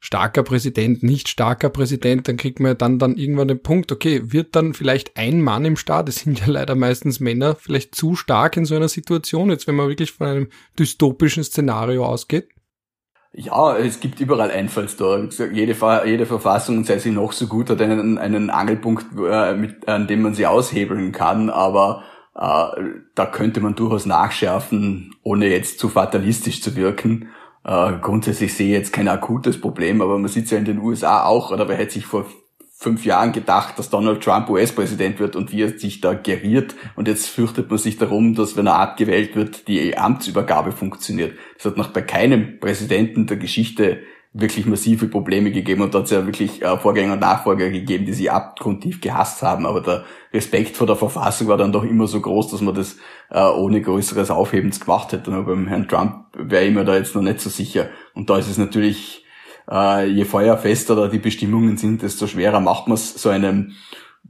[0.00, 4.32] starker Präsident, nicht starker Präsident, dann kriegt man ja dann, dann irgendwann den Punkt, okay,
[4.32, 8.14] wird dann vielleicht ein Mann im Staat, es sind ja leider meistens Männer, vielleicht zu
[8.14, 12.48] stark in so einer Situation, jetzt wenn man wirklich von einem dystopischen Szenario ausgeht?
[13.38, 15.28] Ja, es gibt überall Einfallstore.
[15.52, 20.06] Jede, jede Verfassung, sei sie noch so gut, hat einen, einen Angelpunkt, äh, mit, an
[20.06, 22.02] dem man sie aushebeln kann, aber
[22.34, 22.66] äh,
[23.14, 27.28] da könnte man durchaus nachschärfen, ohne jetzt zu fatalistisch zu wirken.
[27.66, 30.78] Äh, grundsätzlich sehe ich jetzt kein akutes Problem, aber man sieht es ja in den
[30.78, 32.24] USA auch, oder wer hätte sich vor
[32.78, 36.76] fünf Jahren gedacht, dass Donald Trump US-Präsident wird und wie er sich da geriert.
[36.94, 41.36] Und jetzt fürchtet man sich darum, dass wenn er abgewählt wird, die Amtsübergabe funktioniert.
[41.56, 44.00] Das hat noch bei keinem Präsidenten der Geschichte
[44.38, 48.04] wirklich massive Probleme gegeben und da hat es ja wirklich äh, Vorgänger und Nachfolger gegeben,
[48.04, 49.66] die sie abgrundtief gehasst haben.
[49.66, 52.96] Aber der Respekt vor der Verfassung war dann doch immer so groß, dass man das
[53.30, 55.32] äh, ohne größeres Aufhebens gemacht hätte.
[55.32, 57.88] Aber beim Herrn Trump wäre ich mir da jetzt noch nicht so sicher.
[58.14, 59.24] Und da ist es natürlich
[59.70, 63.72] äh, je feuerfester die Bestimmungen sind, desto schwerer macht man es so einem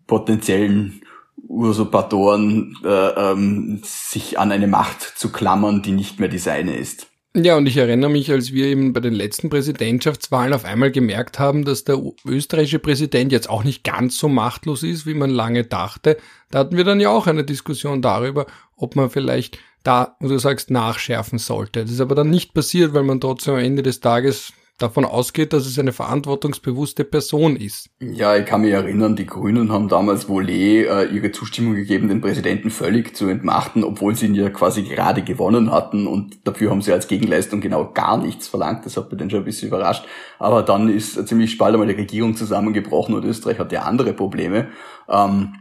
[0.06, 1.02] potenziellen
[1.48, 7.08] Usurpatoren, äh, ähm, sich an eine Macht zu klammern, die nicht mehr die seine ist.
[7.38, 11.38] Ja, und ich erinnere mich, als wir eben bei den letzten Präsidentschaftswahlen auf einmal gemerkt
[11.38, 15.64] haben, dass der österreichische Präsident jetzt auch nicht ganz so machtlos ist, wie man lange
[15.64, 16.16] dachte.
[16.50, 20.38] Da hatten wir dann ja auch eine Diskussion darüber, ob man vielleicht da, wo du
[20.38, 21.82] sagst, nachschärfen sollte.
[21.82, 25.52] Das ist aber dann nicht passiert, weil man trotzdem am Ende des Tages davon ausgeht,
[25.52, 27.88] dass es eine verantwortungsbewusste Person ist.
[28.00, 32.20] Ja, ich kann mich erinnern, die Grünen haben damals wohl äh, ihre Zustimmung gegeben, den
[32.20, 36.82] Präsidenten völlig zu entmachten, obwohl sie ihn ja quasi gerade gewonnen hatten und dafür haben
[36.82, 38.84] sie als Gegenleistung genau gar nichts verlangt.
[38.84, 40.04] Das hat mich dann schon ein bisschen überrascht.
[40.38, 44.68] Aber dann ist ziemlich bald einmal die Regierung zusammengebrochen und Österreich hat ja andere Probleme.
[45.08, 45.54] Ähm,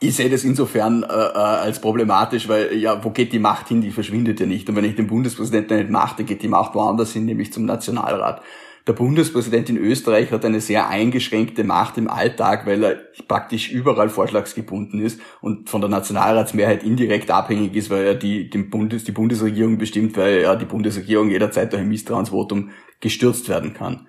[0.00, 3.80] ich sehe das insofern äh, äh, als problematisch, weil ja, wo geht die Macht hin?
[3.80, 4.68] Die verschwindet ja nicht.
[4.68, 7.64] Und wenn ich den Bundespräsidenten nicht mache, dann geht die Macht woanders hin, nämlich zum
[7.64, 8.42] Nationalrat.
[8.86, 14.08] Der Bundespräsident in Österreich hat eine sehr eingeschränkte Macht im Alltag, weil er praktisch überall
[14.08, 19.12] vorschlagsgebunden ist und von der Nationalratsmehrheit indirekt abhängig ist, weil er die, den Bundes, die
[19.12, 24.06] Bundesregierung bestimmt, weil ja die Bundesregierung jederzeit durch ein Misstrauensvotum gestürzt werden kann.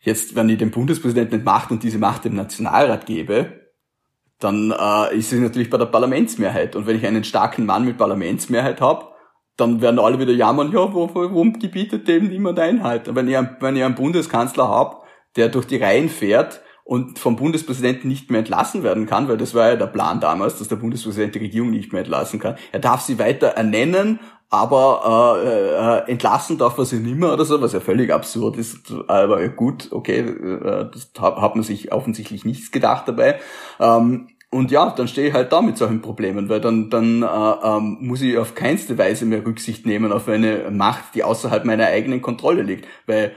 [0.00, 3.67] Jetzt, wenn ich den Bundespräsidenten nicht macht und diese Macht dem Nationalrat gebe,
[4.38, 6.76] dann äh, ist es natürlich bei der Parlamentsmehrheit.
[6.76, 9.06] Und wenn ich einen starken Mann mit Parlamentsmehrheit habe,
[9.56, 13.12] dann werden alle wieder jammern, ja, warum gebietet dem niemand Einhalt?
[13.12, 14.98] Wenn ich, wenn ich einen Bundeskanzler habe,
[15.36, 19.54] der durch die Reihen fährt und vom Bundespräsidenten nicht mehr entlassen werden kann, weil das
[19.54, 22.56] war ja der Plan damals, dass der Bundespräsident die Regierung nicht mehr entlassen kann.
[22.72, 27.60] Er darf sie weiter ernennen, aber äh, äh, entlassen darf er sie nimmer oder so,
[27.60, 28.90] was ja völlig absurd ist.
[29.06, 33.38] Aber gut, okay, äh, das hat man sich offensichtlich nichts gedacht dabei.
[33.78, 37.26] Ähm, und ja, dann stehe ich halt da mit solchen Problemen, weil dann, dann äh,
[37.26, 41.88] ähm, muss ich auf keinste Weise mehr Rücksicht nehmen auf eine Macht, die außerhalb meiner
[41.88, 42.86] eigenen Kontrolle liegt.
[43.06, 43.32] Weil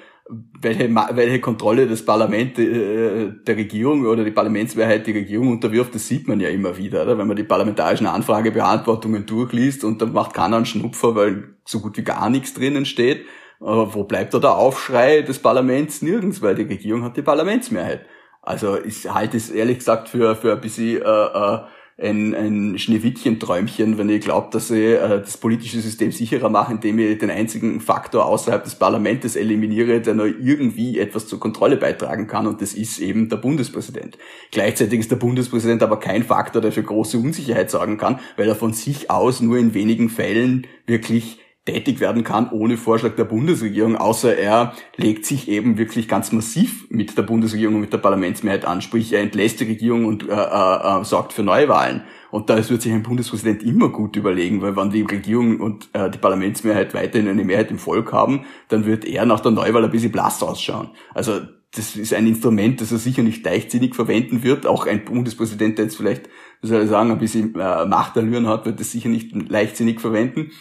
[0.61, 6.07] welche, welche Kontrolle das Parlament äh, der Regierung oder die Parlamentsmehrheit die Regierung unterwirft, das
[6.07, 7.17] sieht man ja immer wieder, oder?
[7.17, 11.97] wenn man die parlamentarischen Anfragebeantwortungen durchliest und dann macht keiner einen Schnupfer, weil so gut
[11.97, 13.25] wie gar nichts drinnen steht.
[13.59, 16.01] Aber wo bleibt da der Aufschrei des Parlaments?
[16.01, 18.05] Nirgends, weil die Regierung hat die Parlamentsmehrheit.
[18.41, 21.59] Also ich halte es ehrlich gesagt für, für ein bisschen äh, äh,
[22.01, 26.99] ein, ein Schneewittchen-Träumchen, wenn ihr glaubt, dass ich äh, das politische System sicherer mache, indem
[26.99, 32.27] ich den einzigen Faktor außerhalb des Parlaments eliminiere, der nur irgendwie etwas zur Kontrolle beitragen
[32.27, 34.17] kann, und das ist eben der Bundespräsident.
[34.51, 38.55] Gleichzeitig ist der Bundespräsident aber kein Faktor, der für große Unsicherheit sorgen kann, weil er
[38.55, 43.95] von sich aus nur in wenigen Fällen wirklich tätig werden kann ohne Vorschlag der Bundesregierung,
[43.95, 48.65] außer er legt sich eben wirklich ganz massiv mit der Bundesregierung und mit der Parlamentsmehrheit
[48.65, 52.01] an, sprich er entlässt die Regierung und äh, äh, äh, sorgt für Neuwahlen.
[52.31, 56.09] Und da wird sich ein Bundespräsident immer gut überlegen, weil wenn die Regierung und äh,
[56.09, 59.91] die Parlamentsmehrheit weiterhin eine Mehrheit im Volk haben, dann wird er nach der Neuwahl ein
[59.91, 60.89] bisschen blass ausschauen.
[61.13, 61.41] Also
[61.73, 64.65] das ist ein Instrument, das er sicher nicht leichtsinnig verwenden wird.
[64.65, 66.27] Auch ein Bundespräsident, der jetzt vielleicht,
[66.61, 70.51] wie soll ich sagen, ein bisschen äh, Machtallüren hat, wird das sicher nicht leichtsinnig verwenden.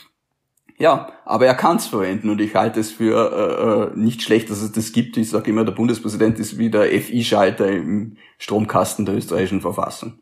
[0.80, 4.48] Ja, aber er kann es verwenden und ich halte es für äh, äh, nicht schlecht,
[4.48, 5.18] dass es das gibt.
[5.18, 10.20] Ich sage immer, der Bundespräsident ist wie der FI-Schalter im Stromkasten der österreichischen Verfassung.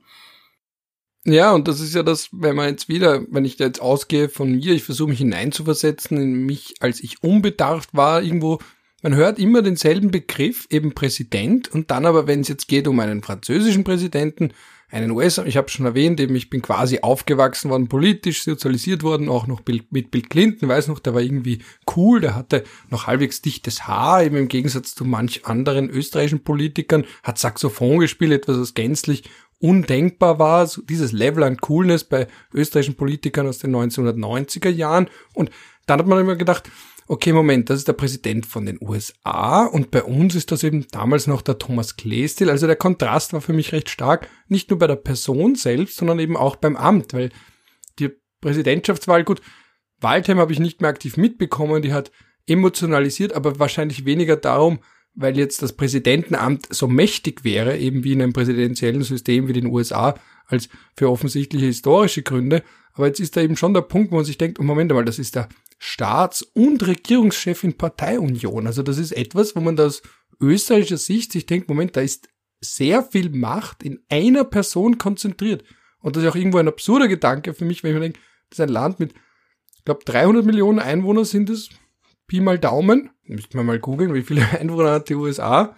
[1.24, 4.28] Ja, und das ist ja das, wenn man jetzt wieder, wenn ich da jetzt ausgehe
[4.28, 8.58] von mir, ich versuche mich hineinzuversetzen in mich, als ich unbedarft war, irgendwo,
[9.00, 12.98] man hört immer denselben Begriff, eben Präsident, und dann aber, wenn es jetzt geht um
[12.98, 14.52] einen französischen Präsidenten,
[14.90, 19.28] einen US, ich habe schon erwähnt, eben ich bin quasi aufgewachsen worden, politisch sozialisiert worden,
[19.28, 21.60] auch noch mit Bill Clinton, weiß noch, der war irgendwie
[21.96, 27.04] cool, der hatte noch halbwegs dichtes Haar, eben im Gegensatz zu manch anderen österreichischen Politikern,
[27.22, 29.24] hat Saxophon gespielt, etwas, was gänzlich
[29.60, 35.08] undenkbar war, so dieses Level an Coolness bei österreichischen Politikern aus den 1990er Jahren.
[35.34, 35.50] Und
[35.88, 36.70] dann hat man immer gedacht,
[37.06, 40.86] okay, Moment, das ist der Präsident von den USA und bei uns ist das eben
[40.90, 42.50] damals noch der Thomas Kleestil.
[42.50, 46.18] Also der Kontrast war für mich recht stark, nicht nur bei der Person selbst, sondern
[46.18, 47.30] eben auch beim Amt, weil
[47.98, 49.40] die Präsidentschaftswahl, gut,
[50.00, 52.12] Waldheim habe ich nicht mehr aktiv mitbekommen, die hat
[52.46, 54.80] emotionalisiert, aber wahrscheinlich weniger darum,
[55.14, 59.66] weil jetzt das Präsidentenamt so mächtig wäre, eben wie in einem präsidentiellen System wie den
[59.66, 60.14] USA,
[60.46, 62.62] als für offensichtliche historische Gründe.
[62.92, 65.04] Aber jetzt ist da eben schon der Punkt, wo man sich denkt, oh Moment einmal,
[65.04, 68.66] das ist der Staats- und Regierungschefin Parteiunion.
[68.66, 70.02] Also das ist etwas, wo man aus
[70.40, 72.28] österreichischer Sicht sich denkt, Moment, da ist
[72.60, 75.64] sehr viel Macht in einer Person konzentriert.
[76.00, 78.58] Und das ist auch irgendwo ein absurder Gedanke für mich, wenn ich mir denke, das
[78.58, 79.14] ist ein Land mit,
[79.76, 81.70] ich glaube, 300 Millionen Einwohner sind es.
[82.26, 83.10] Pi mal Daumen.
[83.24, 85.76] Müsste man mal googeln, wie viele Einwohner hat die USA.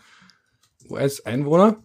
[0.88, 1.82] US-Einwohner.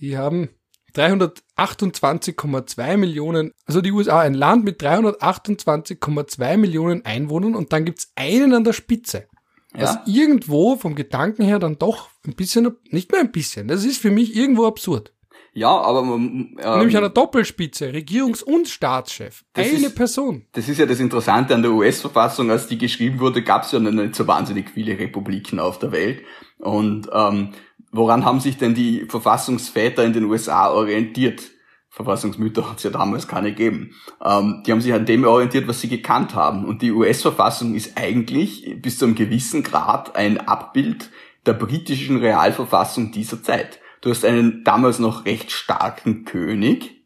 [0.00, 0.50] Die haben
[0.94, 8.54] 328,2 Millionen, also die USA, ein Land mit 328,2 Millionen Einwohnern und dann gibt's einen
[8.54, 9.26] an der Spitze.
[9.74, 9.82] Ja.
[9.82, 13.98] Was irgendwo vom Gedanken her dann doch ein bisschen, nicht mehr ein bisschen, das ist
[13.98, 15.12] für mich irgendwo absurd.
[15.54, 20.46] Ja, aber man, ähm, nämlich einer Doppelspitze, Regierungs- und Staatschef, eine ist, Person.
[20.52, 23.78] Das ist ja das Interessante an der US-Verfassung, als die geschrieben wurde, gab es ja
[23.78, 26.22] noch nicht so wahnsinnig viele Republiken auf der Welt.
[26.58, 27.50] Und ähm,
[27.92, 31.42] woran haben sich denn die Verfassungsväter in den USA orientiert?
[31.90, 33.94] Verfassungsmütter hat es ja damals keine gegeben.
[34.24, 36.64] Ähm, die haben sich an dem orientiert, was sie gekannt haben.
[36.64, 41.10] Und die US-Verfassung ist eigentlich bis zu einem gewissen Grad ein Abbild
[41.44, 43.78] der britischen Realverfassung dieser Zeit.
[44.00, 47.04] Du hast einen damals noch recht starken König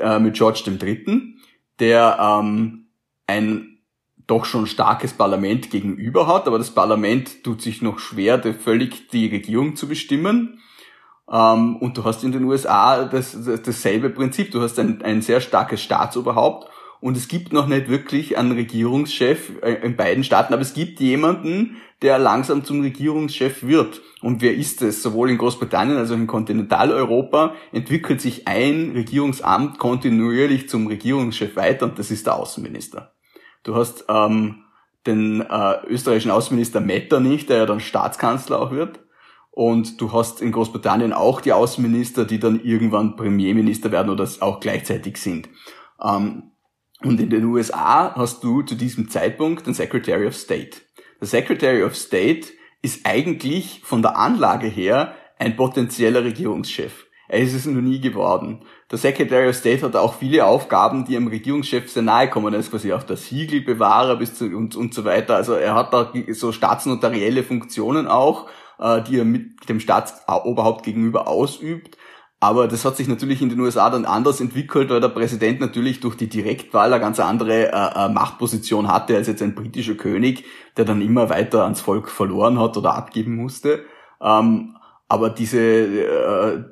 [0.00, 1.36] äh, mit George III.,
[1.78, 2.88] der ähm,
[3.28, 3.73] ein
[4.26, 9.26] doch schon starkes Parlament gegenüber hat, aber das Parlament tut sich noch schwer, völlig die
[9.28, 10.60] Regierung zu bestimmen.
[11.30, 14.50] Ähm, und du hast in den USA das, das, dasselbe Prinzip.
[14.50, 16.68] Du hast ein, ein sehr starkes Staatsoberhaupt
[17.00, 21.76] und es gibt noch nicht wirklich einen Regierungschef in beiden Staaten, aber es gibt jemanden,
[22.00, 24.00] der langsam zum Regierungschef wird.
[24.20, 25.02] Und wer ist es?
[25.02, 31.86] Sowohl in Großbritannien als auch in Kontinentaleuropa entwickelt sich ein Regierungsamt kontinuierlich zum Regierungschef weiter
[31.86, 33.13] und das ist der Außenminister.
[33.64, 34.64] Du hast ähm,
[35.06, 39.00] den äh, österreichischen Außenminister Metternich, der ja dann Staatskanzler auch wird.
[39.50, 44.60] Und du hast in Großbritannien auch die Außenminister, die dann irgendwann Premierminister werden oder auch
[44.60, 45.48] gleichzeitig sind.
[46.02, 46.50] Ähm,
[47.02, 50.78] und in den USA hast du zu diesem Zeitpunkt den Secretary of State.
[51.20, 52.48] Der Secretary of State
[52.82, 57.06] ist eigentlich von der Anlage her ein potenzieller Regierungschef.
[57.34, 58.60] Er ist es noch nie geworden.
[58.92, 62.54] Der Secretary of State hat auch viele Aufgaben, die einem Regierungschef sehr nahe kommen.
[62.54, 65.34] Er ist quasi auch der Siegelbewahrer bis zu, und, und so weiter.
[65.34, 71.26] Also er hat da so staatsnotarielle Funktionen auch, äh, die er mit dem Staatsoberhaupt gegenüber
[71.26, 71.98] ausübt.
[72.38, 75.98] Aber das hat sich natürlich in den USA dann anders entwickelt, weil der Präsident natürlich
[75.98, 80.44] durch die Direktwahl eine ganz andere äh, äh, Machtposition hatte als jetzt ein britischer König,
[80.76, 83.84] der dann immer weiter ans Volk verloren hat oder abgeben musste.
[84.22, 84.76] Ähm,
[85.08, 86.64] aber diese äh,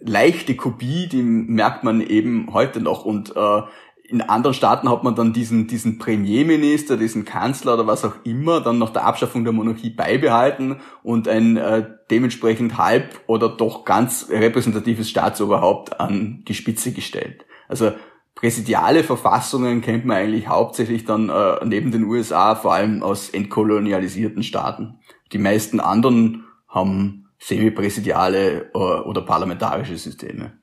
[0.00, 3.04] leichte Kopie, die merkt man eben heute noch.
[3.04, 3.62] Und äh,
[4.08, 8.60] in anderen Staaten hat man dann diesen, diesen Premierminister, diesen Kanzler oder was auch immer
[8.60, 14.28] dann nach der Abschaffung der Monarchie beibehalten und ein äh, dementsprechend halb oder doch ganz
[14.30, 17.44] repräsentatives Staatsoberhaupt an die Spitze gestellt.
[17.68, 17.92] Also
[18.36, 24.44] präsidiale Verfassungen kennt man eigentlich hauptsächlich dann äh, neben den USA vor allem aus entkolonialisierten
[24.44, 25.00] Staaten.
[25.32, 30.58] Die meisten anderen haben semipräsidiale äh, oder parlamentarische Systeme.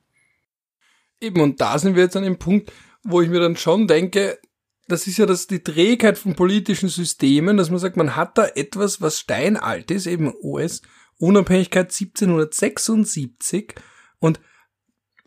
[1.22, 2.72] Eben, und da sind wir jetzt an dem Punkt,
[3.04, 4.40] wo ich mir dann schon denke,
[4.88, 8.46] das ist ja das, die Trägheit von politischen Systemen, dass man sagt, man hat da
[8.46, 10.82] etwas, was steinalt ist, eben US
[11.18, 13.76] Unabhängigkeit 1776
[14.20, 14.42] und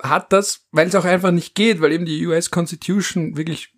[0.03, 3.75] hat das, weil es auch einfach nicht geht, weil eben die US Constitution wirklich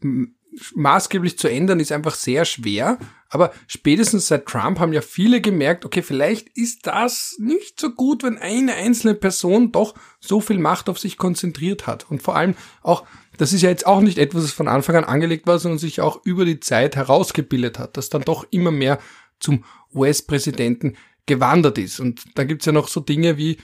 [0.75, 2.99] maßgeblich zu ändern ist einfach sehr schwer.
[3.29, 8.23] Aber spätestens seit Trump haben ja viele gemerkt, okay, vielleicht ist das nicht so gut,
[8.23, 12.11] wenn eine einzelne Person doch so viel Macht auf sich konzentriert hat.
[12.11, 13.05] Und vor allem auch,
[13.37, 16.01] das ist ja jetzt auch nicht etwas, das von Anfang an angelegt war, sondern sich
[16.01, 18.99] auch über die Zeit herausgebildet hat, dass dann doch immer mehr
[19.41, 19.64] zum
[19.95, 22.01] US-Präsidenten gewandert ist.
[22.01, 23.59] Und da gibt's ja noch so Dinge wie,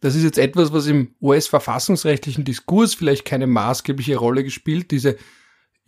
[0.00, 5.16] das ist jetzt etwas, was im US-verfassungsrechtlichen Diskurs vielleicht keine maßgebliche Rolle gespielt, diese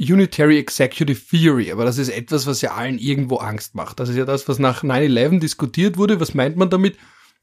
[0.03, 4.01] Unitary Executive Theory, aber das ist etwas, was ja allen irgendwo Angst macht.
[4.01, 6.21] Das ist ja das, was nach 9-11 diskutiert wurde.
[6.21, 6.97] Was meint man damit?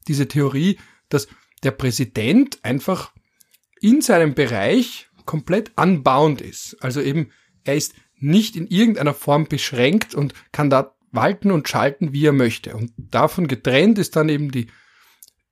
[0.08, 1.28] Diese Theorie, dass
[1.62, 3.12] der Präsident einfach
[3.80, 6.76] in seinem Bereich komplett unbound ist.
[6.80, 7.30] Also eben,
[7.64, 12.32] er ist nicht in irgendeiner Form beschränkt und kann da walten und schalten, wie er
[12.32, 12.74] möchte.
[12.74, 14.68] Und davon getrennt ist dann eben die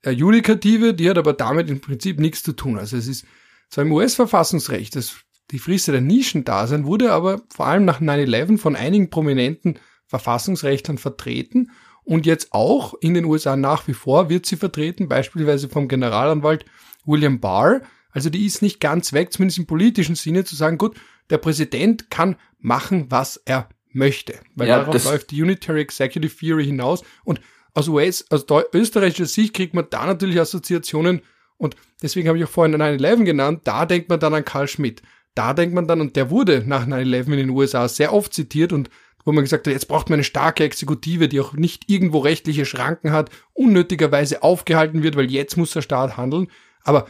[0.02, 2.78] äh, Judikative, die hat aber damit im Prinzip nichts zu tun.
[2.78, 3.26] Also es ist
[3.70, 8.76] zwar im US-Verfassungsrecht, das die Frist der Nischendasein wurde aber vor allem nach 9-11 von
[8.76, 11.70] einigen prominenten Verfassungsrechtlern vertreten
[12.04, 16.64] und jetzt auch in den USA nach wie vor wird sie vertreten, beispielsweise vom Generalanwalt
[17.04, 17.82] William Barr.
[18.10, 20.96] Also die ist nicht ganz weg, zumindest im politischen Sinne, zu sagen, gut,
[21.28, 24.40] der Präsident kann machen, was er möchte.
[24.54, 27.02] Weil ja, darauf läuft die Unitary Executive Theory hinaus.
[27.24, 27.40] Und
[27.74, 31.20] aus US, aus österreichischer Sicht kriegt man da natürlich Assoziationen
[31.58, 35.02] und deswegen habe ich auch vorhin 9-11 genannt, da denkt man dann an Karl Schmidt
[35.38, 38.72] da denkt man dann, und der wurde nach 9-11 in den USA sehr oft zitiert
[38.72, 38.90] und
[39.24, 42.64] wo man gesagt hat, jetzt braucht man eine starke Exekutive, die auch nicht irgendwo rechtliche
[42.64, 46.48] Schranken hat, unnötigerweise aufgehalten wird, weil jetzt muss der Staat handeln.
[46.82, 47.06] Aber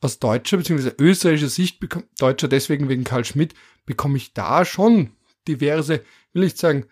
[0.00, 0.92] aus deutscher bzw.
[0.98, 1.78] österreichischer Sicht,
[2.18, 3.54] deutscher deswegen wegen Karl Schmidt,
[3.86, 5.10] bekomme ich da schon
[5.46, 6.86] diverse, will ich sagen,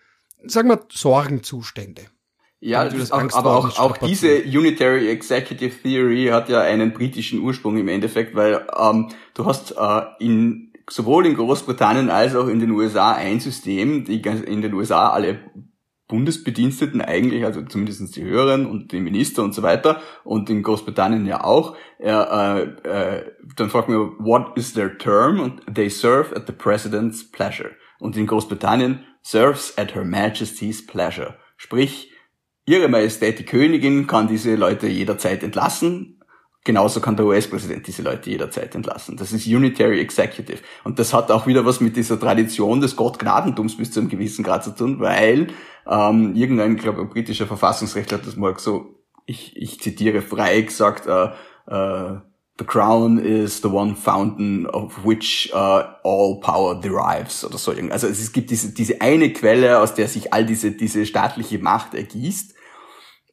[0.45, 2.03] sagen wir Sorgenzustände.
[2.59, 7.87] Ja, auch, aber auch, auch diese Unitary Executive Theory hat ja einen britischen Ursprung im
[7.87, 13.13] Endeffekt, weil ähm, du hast äh, in sowohl in Großbritannien als auch in den USA
[13.13, 15.39] ein System, die in den USA alle
[16.07, 21.25] Bundesbediensteten eigentlich, also zumindest die Höheren und die Minister und so weiter und in Großbritannien
[21.25, 25.41] ja auch, äh, äh, dann fragt man, what is their term?
[25.41, 27.71] Und they serve at the president's pleasure.
[27.99, 31.35] Und in Großbritannien serves at her majesty's pleasure.
[31.57, 32.13] Sprich,
[32.65, 36.16] ihre Majestät die Königin kann diese Leute jederzeit entlassen
[36.67, 39.15] Genauso kann der US-Präsident diese Leute jederzeit entlassen.
[39.15, 40.57] Das ist Unitary Executive.
[40.83, 44.43] Und das hat auch wieder was mit dieser Tradition des Gottgnadentums bis zu einem gewissen
[44.43, 45.47] Grad zu tun, weil
[45.89, 51.07] ähm, irgendein, ich glaube, britischer Verfassungsrechtler hat das mal so, ich, ich zitiere frei gesagt,
[51.07, 51.29] uh,
[51.73, 52.17] uh,
[52.59, 57.71] The Crown is the one fountain of which uh, all power derives oder so.
[57.91, 61.93] Also es gibt diese, diese eine Quelle, aus der sich all diese, diese staatliche Macht
[61.93, 62.56] ergießt.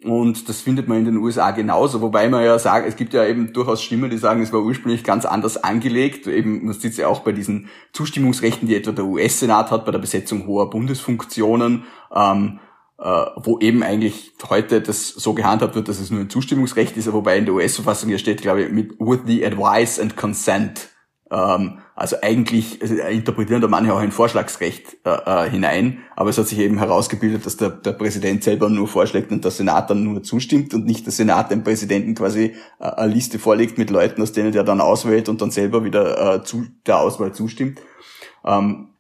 [0.05, 3.25] Und das findet man in den USA genauso, wobei man ja sagt, es gibt ja
[3.25, 6.27] eben durchaus Stimmen, die sagen, es war ursprünglich ganz anders angelegt.
[6.27, 9.93] Eben, man sieht es ja auch bei diesen Zustimmungsrechten, die etwa der US-Senat hat, bei
[9.93, 12.61] der Besetzung hoher Bundesfunktionen, ähm,
[12.99, 17.11] äh, wo eben eigentlich heute das so gehandhabt wird, dass es nur ein Zustimmungsrecht ist,
[17.11, 20.91] wobei in der US-Verfassung ja steht, glaube ich, mit with the advice and consent
[21.35, 26.39] ähm, also eigentlich also interpretieren da manche auch ein Vorschlagsrecht äh, äh, hinein, aber es
[26.39, 30.05] hat sich eben herausgebildet, dass der, der Präsident selber nur vorschlägt und der Senat dann
[30.05, 34.23] nur zustimmt und nicht der Senat dem Präsidenten quasi äh, eine Liste vorlegt mit Leuten,
[34.23, 37.81] aus denen der dann auswählt und dann selber wieder äh, zu der Auswahl zustimmt.
[38.45, 38.91] Ähm,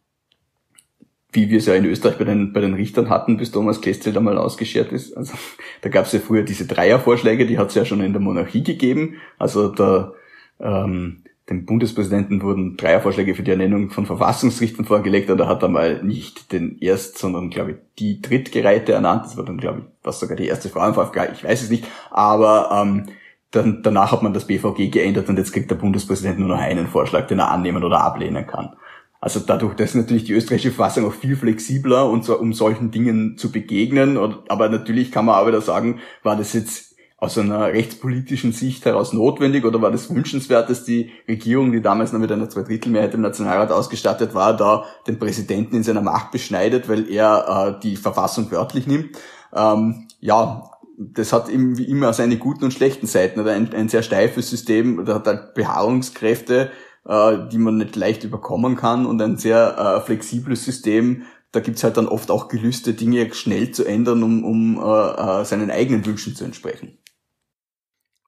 [1.31, 4.16] wie wir es ja in Österreich bei den, bei den Richtern hatten, bis Thomas Kestel
[4.16, 5.16] einmal ausgeschert ist.
[5.16, 5.35] Also
[5.83, 8.62] da gab es ja früher diese Dreiervorschläge, die hat es ja schon in der Monarchie
[8.62, 9.16] gegeben.
[9.37, 10.12] Also der
[10.61, 16.03] ähm, dem Bundespräsidenten wurden Dreiervorschläge für die Ernennung von Verfassungsrichtern vorgelegt und er hat einmal
[16.03, 19.27] nicht den Erst, sondern glaube ich die Drittgereihte ernannt.
[19.27, 21.71] Das war dann glaube ich was sogar die erste Frau im VfG, ich weiß es
[21.71, 21.87] nicht.
[22.11, 23.07] Aber ähm,
[23.51, 26.89] dann, danach hat man das BVG geändert und jetzt kriegt der Bundespräsident nur noch einen
[26.89, 28.75] Vorschlag, den er annehmen oder ablehnen kann.
[29.21, 33.39] Also dadurch, dass natürlich die österreichische Verfassung auch viel flexibler und so, um solchen Dingen
[33.39, 34.19] zu begegnen.
[34.49, 36.94] Aber natürlich kann man auch wieder sagen, war das jetzt
[37.25, 42.13] aus einer rechtspolitischen Sicht heraus notwendig oder war das wünschenswert, dass die Regierung, die damals
[42.13, 46.89] noch mit einer Zweidrittelmehrheit im Nationalrat ausgestattet war, da den Präsidenten in seiner Macht beschneidet,
[46.89, 49.17] weil er äh, die Verfassung wörtlich nimmt?
[49.55, 53.41] Ähm, ja, das hat eben wie immer seine guten und schlechten Seiten.
[53.41, 56.71] Oder ein, ein sehr steifes System, da hat halt Beharrungskräfte,
[57.07, 61.85] äh, die man nicht leicht überkommen kann und ein sehr äh, flexibles System, da gibt's
[61.85, 66.05] halt dann oft auch Gelüste, Dinge schnell zu ändern, um, um äh, äh seinen eigenen
[66.05, 66.99] Wünschen zu entsprechen.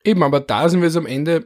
[0.07, 1.45] Eben, aber da sind wir jetzt am Ende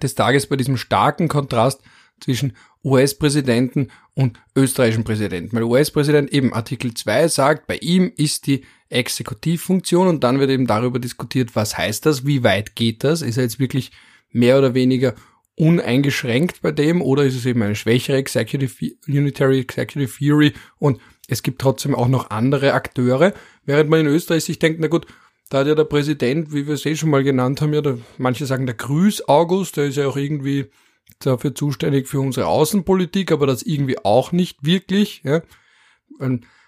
[0.00, 1.80] des Tages bei diesem starken Kontrast
[2.20, 2.52] zwischen
[2.84, 5.56] US-Präsidenten und österreichischen Präsidenten.
[5.56, 10.66] Weil US-Präsident eben Artikel 2 sagt, bei ihm ist die Exekutivfunktion und dann wird eben
[10.66, 13.92] darüber diskutiert, was heißt das, wie weit geht das, ist er jetzt wirklich
[14.30, 15.14] mehr oder weniger
[15.56, 21.42] uneingeschränkt bei dem oder ist es eben eine schwächere Executive, Unitary Executive Theory und es
[21.42, 23.32] gibt trotzdem auch noch andere Akteure,
[23.64, 25.06] während man in Österreich sich denkt, na gut,
[25.50, 27.98] da hat ja der Präsident, wie wir es eh schon mal genannt haben, ja, der,
[28.16, 30.70] manche sagen der Grüß August, der ist ja auch irgendwie
[31.18, 35.22] dafür zuständig für unsere Außenpolitik, aber das irgendwie auch nicht wirklich.
[35.24, 35.42] Ja.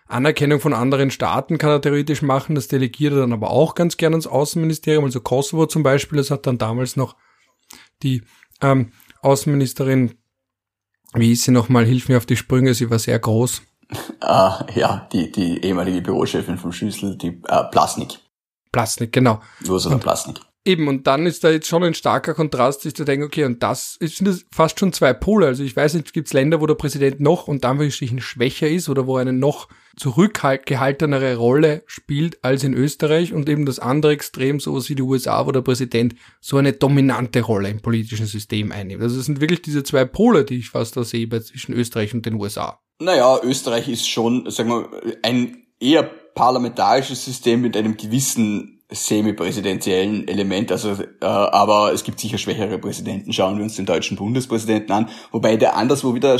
[0.09, 3.97] Anerkennung von anderen Staaten kann er theoretisch machen, das delegiert er dann aber auch ganz
[3.97, 5.05] gerne ans Außenministerium.
[5.05, 7.16] Also Kosovo zum Beispiel, das hat dann damals noch
[8.03, 8.23] die
[8.61, 8.90] ähm,
[9.23, 10.14] Außenministerin,
[11.14, 13.62] wie hieß sie nochmal, hilf mir auf die Sprünge, sie war sehr groß.
[14.21, 18.18] Ah, ja, die, die ehemalige Bürochefin vom Schüssel, die äh, Plasnik.
[18.73, 19.41] Plastik, genau.
[19.69, 20.41] Ursula Plastik.
[20.65, 23.65] Eben, und dann ist da jetzt schon ein starker Kontrast, sich zu denken, okay, und
[23.65, 25.47] das sind das fast schon zwei Pole.
[25.47, 28.69] Also ich weiß nicht, gibt es Länder, wo der Präsident noch und dann wirklich schwächer
[28.69, 33.81] ist oder wo er eine noch zurückgehaltenere Rolle spielt als in Österreich und eben das
[33.81, 38.27] andere Extrem, sowas wie die USA, wo der Präsident so eine dominante Rolle im politischen
[38.27, 39.03] System einnimmt.
[39.03, 42.25] Also es sind wirklich diese zwei Pole, die ich fast da sehe zwischen Österreich und
[42.25, 42.79] den USA.
[43.01, 50.71] Naja, Österreich ist schon, sagen wir, ein eher parlamentarisches System mit einem gewissen semi-präsidentiellen Element,
[50.71, 53.33] also äh, aber es gibt sicher schwächere Präsidenten.
[53.33, 56.38] Schauen wir uns den deutschen Bundespräsidenten an, wobei der anderswo wieder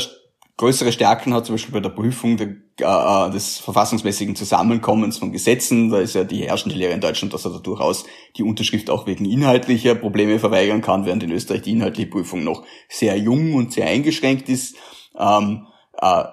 [0.57, 5.89] größere Stärken hat, zum Beispiel bei der Prüfung der, äh, des verfassungsmäßigen Zusammenkommens von Gesetzen.
[5.89, 8.05] Da ist ja die herrschende Lehre in Deutschland, dass er da durchaus
[8.37, 12.63] die Unterschrift auch wegen inhaltlicher Probleme verweigern kann, während in Österreich die inhaltliche Prüfung noch
[12.87, 14.75] sehr jung und sehr eingeschränkt ist.
[15.17, 15.72] Ähm, äh,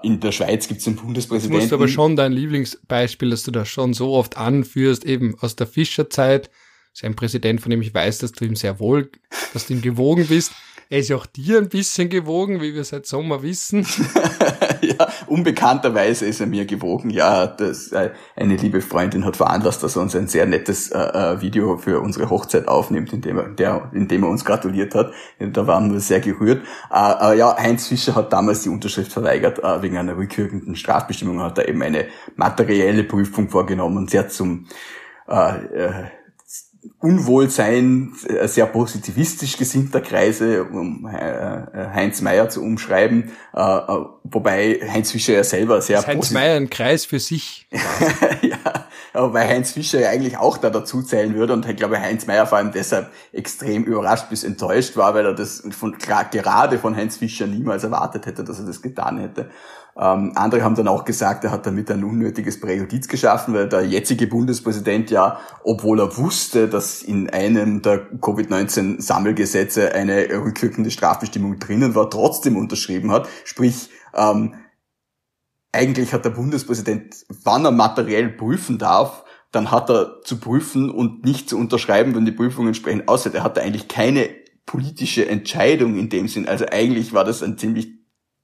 [0.02, 1.58] in der Schweiz gibt es den Bundespräsidenten.
[1.58, 5.54] Das ist aber schon dein Lieblingsbeispiel, dass du das schon so oft anführst, eben aus
[5.54, 6.48] der Fischerzeit.
[6.92, 9.10] Das ist ein Präsident, von dem ich weiß, dass du ihm sehr wohl,
[9.52, 10.52] dass du ihm gewogen bist.
[10.88, 13.86] Er ist ja auch dir ein bisschen gewogen, wie wir seit Sommer wissen.
[14.98, 17.10] ja, unbekannterweise ist er mir gewogen.
[17.10, 20.98] Ja, das, äh, eine liebe Freundin hat veranlasst, dass er uns ein sehr nettes äh,
[20.98, 25.12] äh Video für unsere Hochzeit aufnimmt, indem er, der, indem er uns gratuliert hat.
[25.38, 26.62] Da waren wir sehr gerührt.
[26.92, 31.40] Äh, äh, ja, Heinz Fischer hat damals die Unterschrift verweigert äh, wegen einer rückwirkenden Strafbestimmung.
[31.40, 32.06] Hat er eben eine
[32.36, 34.66] materielle Prüfung vorgenommen sehr zum
[35.26, 36.04] äh,
[36.98, 45.10] Unwohlsein äh, sehr positivistisch gesinnter Kreise, um äh, äh, Heinz Meyer zu umschreiben, wobei Heinz
[45.10, 47.68] Fischer ja selber sehr Heinz Meyer ein Kreis für sich.
[48.42, 48.58] ja,
[49.12, 52.46] wobei Heinz Fischer ja eigentlich auch da dazu zählen würde und ich glaube Heinz Meyer
[52.46, 57.18] vor allem deshalb extrem überrascht bis enttäuscht war, weil er das von, gerade von Heinz
[57.18, 59.50] Fischer niemals erwartet hätte, dass er das getan hätte.
[59.96, 63.82] Ähm, andere haben dann auch gesagt, er hat damit ein unnötiges Präjudiz geschaffen, weil der
[63.82, 71.94] jetzige Bundespräsident ja, obwohl er wusste, dass in einem der Covid-19-Sammelgesetze eine rückwirkende Strafbestimmung drinnen
[71.94, 73.28] war, trotzdem unterschrieben hat.
[73.44, 74.54] Sprich, ähm,
[75.72, 81.24] eigentlich hat der Bundespräsident, wann er materiell prüfen darf, dann hat er zu prüfen und
[81.24, 83.34] nicht zu unterschreiben, wenn die Prüfung entsprechend aussieht.
[83.34, 84.30] Er hatte eigentlich keine
[84.66, 86.46] politische Entscheidung in dem Sinn.
[86.46, 87.88] Also eigentlich war das ein ziemlich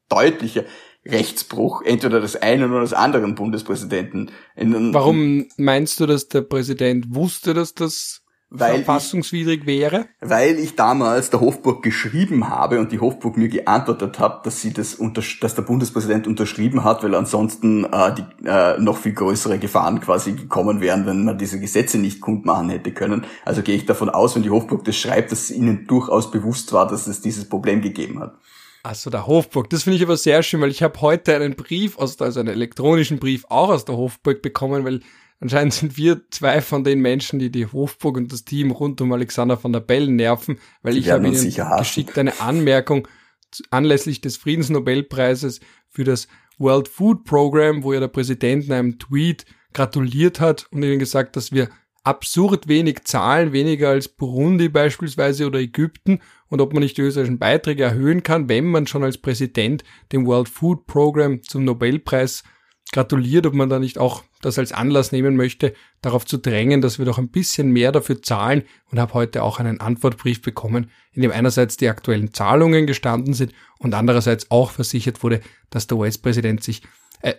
[0.09, 0.65] deutlicher
[1.07, 4.31] Rechtsbruch entweder des einen oder des anderen Bundespräsidenten.
[4.57, 10.07] Warum meinst du, dass der Präsident wusste, dass das weil verfassungswidrig ich, wäre?
[10.21, 14.73] Weil ich damals der Hofburg geschrieben habe und die Hofburg mir geantwortet hat, dass sie
[14.73, 19.59] das unter, dass der Bundespräsident unterschrieben hat, weil ansonsten äh, die, äh, noch viel größere
[19.59, 23.27] Gefahren quasi gekommen wären, wenn man diese Gesetze nicht kundmachen hätte können.
[23.45, 26.87] Also gehe ich davon aus, wenn die Hofburg das schreibt, dass ihnen durchaus bewusst war,
[26.87, 28.37] dass es dieses Problem gegeben hat.
[28.87, 29.69] Achso, der Hofburg.
[29.71, 32.51] Das finde ich aber sehr schön, weil ich habe heute einen Brief, aus, also einen
[32.51, 35.01] elektronischen Brief auch aus der Hofburg bekommen, weil
[35.41, 39.13] anscheinend sind wir zwei von den Menschen, die die Hofburg und das Team rund um
[39.13, 43.09] Alexander van der Bellen nerven, weil die ich habe ihnen geschickt eine Anmerkung
[43.71, 45.59] anlässlich des Friedensnobelpreises
[45.89, 50.85] für das World Food Program, wo ja der Präsident in einem Tweet gratuliert hat und
[50.85, 51.71] ihnen gesagt, dass wir
[52.07, 57.39] absurd wenig zahlen, weniger als Burundi beispielsweise oder Ägypten und ob man nicht die österreichischen
[57.39, 59.83] Beiträge erhöhen kann, wenn man schon als Präsident
[60.13, 62.45] dem World Food Program zum Nobelpreis
[62.93, 66.99] gratuliert, ob man da nicht auch das als Anlass nehmen möchte, darauf zu drängen, dass
[67.01, 68.63] wir doch ein bisschen mehr dafür zahlen.
[68.93, 73.53] Und habe heute auch einen Antwortbrief bekommen, in dem einerseits die aktuellen Zahlungen gestanden sind
[73.79, 75.41] und andererseits auch versichert wurde,
[75.71, 76.83] dass der US-Präsident sich,
[77.23, 77.35] äh,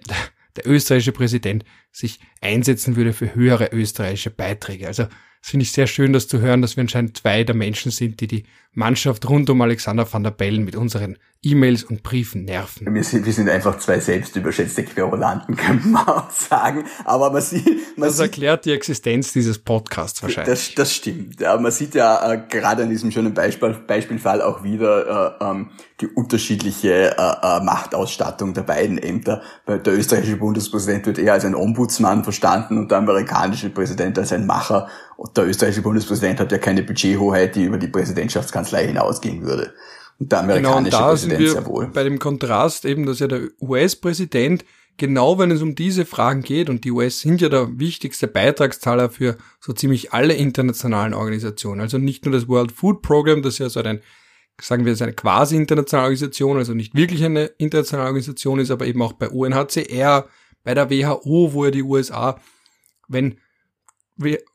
[0.58, 4.88] der österreichische Präsident sich einsetzen würde für höhere österreichische Beiträge.
[4.88, 5.08] Also
[5.48, 8.28] finde ich sehr schön, das zu hören, dass wir anscheinend zwei der Menschen sind, die
[8.28, 8.44] die
[8.74, 12.94] Mannschaft rund um Alexander van der Bellen mit unseren E-Mails und Briefen nerven.
[12.94, 16.84] Wir sind, wir sind einfach zwei selbstüberschätzte Querulanten, kann man auch sagen.
[17.06, 17.66] Aber man sieht,
[17.98, 20.76] man das erklärt die Existenz dieses Podcasts wahrscheinlich.
[20.76, 21.40] Das, das stimmt.
[21.40, 25.70] Ja, man sieht ja äh, gerade an diesem schönen Beispiel, Beispielfall auch wieder äh, ähm,
[26.02, 29.42] die unterschiedliche äh, äh, Machtausstattung der beiden Ämter.
[29.68, 34.46] Der österreichische Bundespräsident wird eher als ein Ombudsmann verstanden und der amerikanische Präsident als ein
[34.46, 34.88] Macher.
[35.18, 39.74] Und der österreichische Bundespräsident hat ja keine Budgethoheit, die über die Präsidentschaftskanzlei hinausgehen würde.
[40.20, 41.88] Und der amerikanische genau, und da Präsident sind wir sehr wohl.
[41.88, 44.64] Bei dem Kontrast eben, dass ja der US-Präsident
[44.98, 49.10] genau wenn es um diese Fragen geht, und die US sind ja der wichtigste Beitragszahler
[49.10, 53.70] für so ziemlich alle internationalen Organisationen, also nicht nur das World Food Program, das ja
[53.70, 54.02] so ein,
[54.60, 59.02] sagen wir, eine quasi internationale Organisation, also nicht wirklich eine internationale Organisation ist, aber eben
[59.02, 60.28] auch bei UNHCR,
[60.64, 62.40] bei der WHO, wo ja die USA,
[63.08, 63.38] wenn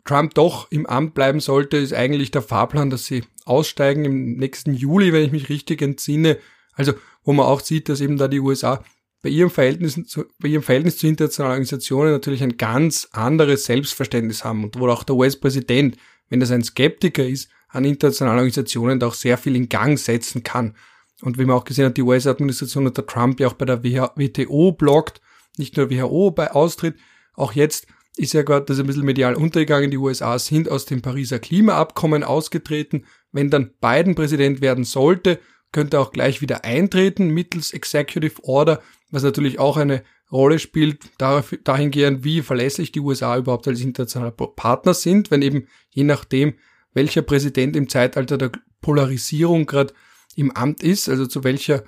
[0.05, 4.75] Trump doch im Amt bleiben sollte, ist eigentlich der Fahrplan, dass sie aussteigen im nächsten
[4.75, 6.39] Juli, wenn ich mich richtig entsinne.
[6.75, 6.95] Also,
[7.25, 8.83] wo man auch sieht, dass eben da die USA
[9.23, 14.45] bei ihrem Verhältnis zu, bei ihrem Verhältnis zu internationalen Organisationen natürlich ein ganz anderes Selbstverständnis
[14.45, 15.97] haben und wo auch der US-Präsident,
[16.29, 20.43] wenn das ein Skeptiker ist, an internationalen Organisationen da auch sehr viel in Gang setzen
[20.43, 20.75] kann.
[21.23, 24.73] Und wie man auch gesehen hat, die US-Administration unter Trump ja auch bei der WTO
[24.73, 25.21] blockt,
[25.57, 26.97] nicht nur WHO bei Austritt,
[27.35, 27.87] auch jetzt
[28.17, 29.91] ist ja gerade das ein bisschen medial untergegangen.
[29.91, 33.07] Die USA sind aus dem Pariser Klimaabkommen ausgetreten.
[33.33, 35.39] Wenn dann Biden Präsident werden sollte,
[35.73, 41.01] könnte er auch gleich wieder eintreten mittels Executive Order, was natürlich auch eine Rolle spielt,
[41.19, 46.55] dahingehend, wie verlässlich die USA überhaupt als internationaler Partner sind, wenn eben je nachdem,
[46.95, 49.93] welcher Präsident im Zeitalter der Polarisierung gerade
[50.37, 51.85] im Amt ist, also zu welcher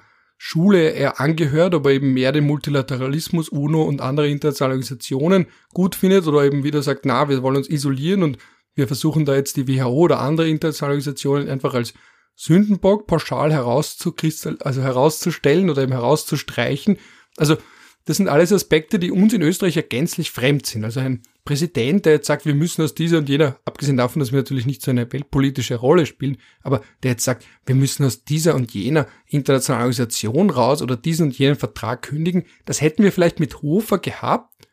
[0.47, 5.95] Schule er angehört, ob er eben mehr den Multilateralismus, UNO und andere internationale Organisationen gut
[5.95, 8.36] findet oder eben wieder sagt, na, wir wollen uns isolieren und
[8.74, 11.95] wir versuchen da jetzt die WHO oder andere internationale Organisationen einfach als
[12.36, 16.99] Sündenbock pauschal also herauszustellen oder eben herauszustreichen.
[17.38, 17.57] Also
[18.05, 20.84] das sind alles Aspekte, die uns in Österreich ja gänzlich fremd sind.
[20.84, 24.32] Also ein Präsident, der jetzt sagt, wir müssen aus dieser und jener, abgesehen davon, dass
[24.32, 28.24] wir natürlich nicht so eine weltpolitische Rolle spielen, aber der jetzt sagt, wir müssen aus
[28.24, 33.12] dieser und jener internationalen Organisation raus oder diesen und jenen Vertrag kündigen, das hätten wir
[33.12, 34.66] vielleicht mit Hofer gehabt,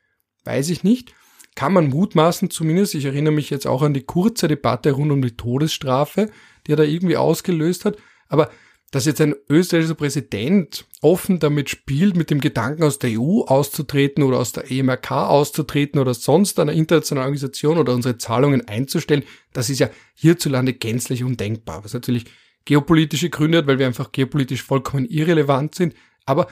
[0.46, 1.14] weiß ich nicht.
[1.54, 2.96] Kann man mutmaßen zumindest.
[2.96, 6.30] Ich erinnere mich jetzt auch an die kurze Debatte rund um die Todesstrafe,
[6.66, 7.98] die er da irgendwie ausgelöst hat.
[8.30, 8.50] Aber
[8.92, 14.22] dass jetzt ein österreichischer Präsident offen damit spielt, mit dem Gedanken aus der EU auszutreten
[14.22, 19.24] oder aus der EMRK auszutreten oder sonst einer internationalen Organisation oder unsere Zahlungen einzustellen,
[19.54, 21.86] das ist ja hierzulande gänzlich undenkbar.
[21.86, 22.26] Was natürlich
[22.66, 26.48] geopolitische Gründe hat, weil wir einfach geopolitisch vollkommen irrelevant sind, aber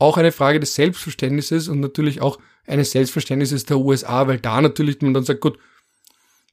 [0.00, 5.00] auch eine Frage des Selbstverständnisses und natürlich auch eines Selbstverständnisses der USA, weil da natürlich
[5.00, 5.58] man dann sagt, gut,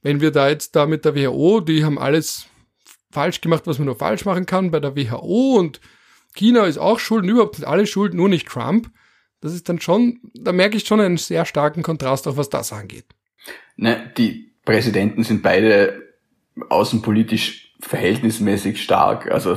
[0.02, 2.46] wenn wir da jetzt da mit der WHO, die haben alles
[3.16, 5.80] falsch gemacht, was man nur falsch machen kann bei der WHO und
[6.34, 8.90] China ist auch schuld und überhaupt sind alle schuld, nur nicht Trump.
[9.40, 12.74] Das ist dann schon, da merke ich schon einen sehr starken Kontrast, auch was das
[12.74, 13.06] angeht.
[13.76, 16.02] Ne, die Präsidenten sind beide
[16.68, 19.54] außenpolitisch verhältnismäßig stark, also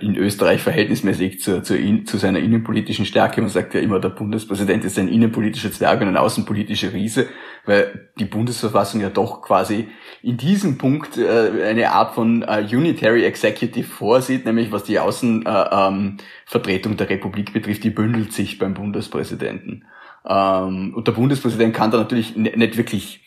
[0.00, 3.40] in Österreich verhältnismäßig zu, zu, zu, seiner innenpolitischen Stärke.
[3.40, 7.28] Man sagt ja immer, der Bundespräsident ist ein innenpolitischer Zwerg und ein außenpolitischer Riese,
[7.64, 9.88] weil die Bundesverfassung ja doch quasi
[10.22, 16.92] in diesem Punkt äh, eine Art von äh, Unitary Executive vorsieht, nämlich was die Außenvertretung
[16.92, 19.84] äh, ähm, der Republik betrifft, die bündelt sich beim Bundespräsidenten.
[20.28, 23.25] Ähm, und der Bundespräsident kann da natürlich nicht wirklich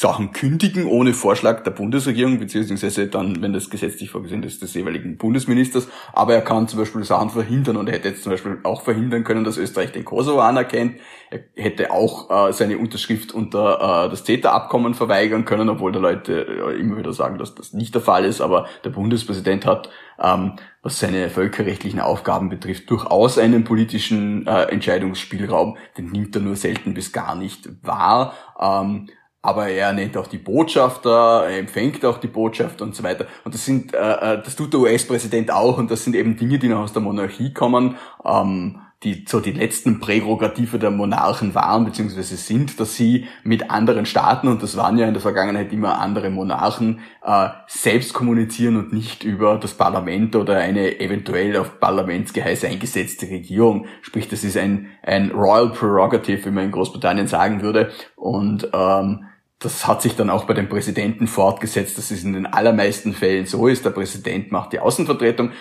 [0.00, 5.18] Sachen kündigen ohne Vorschlag der Bundesregierung, beziehungsweise dann, wenn das gesetzlich vorgesehen ist, des jeweiligen
[5.18, 5.88] Bundesministers.
[6.12, 9.24] Aber er kann zum Beispiel Sachen verhindern und er hätte jetzt zum Beispiel auch verhindern
[9.24, 11.00] können, dass Österreich den Kosovo anerkennt.
[11.30, 16.46] Er hätte auch äh, seine Unterschrift unter äh, das CETA-Abkommen verweigern können, obwohl da Leute
[16.46, 18.40] äh, immer wieder sagen, dass das nicht der Fall ist.
[18.40, 19.90] Aber der Bundespräsident hat,
[20.22, 25.76] ähm, was seine völkerrechtlichen Aufgaben betrifft, durchaus einen politischen äh, Entscheidungsspielraum.
[25.96, 28.34] Den nimmt er nur selten bis gar nicht wahr.
[28.60, 29.08] Ähm,
[29.42, 33.26] aber er nennt auch die Botschafter, er empfängt auch die Botschafter und so weiter.
[33.44, 36.58] Und das sind, äh, äh das tut der US-Präsident auch und das sind eben Dinge,
[36.58, 41.84] die noch aus der Monarchie kommen, ähm, die so die letzten Prärogative der Monarchen waren
[41.84, 46.00] beziehungsweise sind, dass sie mit anderen Staaten, und das waren ja in der Vergangenheit immer
[46.00, 52.64] andere Monarchen, äh, selbst kommunizieren und nicht über das Parlament oder eine eventuell auf Parlamentsgeheiß
[52.64, 53.86] eingesetzte Regierung.
[54.02, 57.92] Sprich, das ist ein, ein Royal Prerogative, wie man in Großbritannien sagen würde.
[58.16, 59.26] Und ähm,
[59.60, 63.46] das hat sich dann auch bei den Präsidenten fortgesetzt, dass es in den allermeisten Fällen
[63.46, 63.84] so ist.
[63.84, 65.52] Der Präsident macht die Außenvertretung.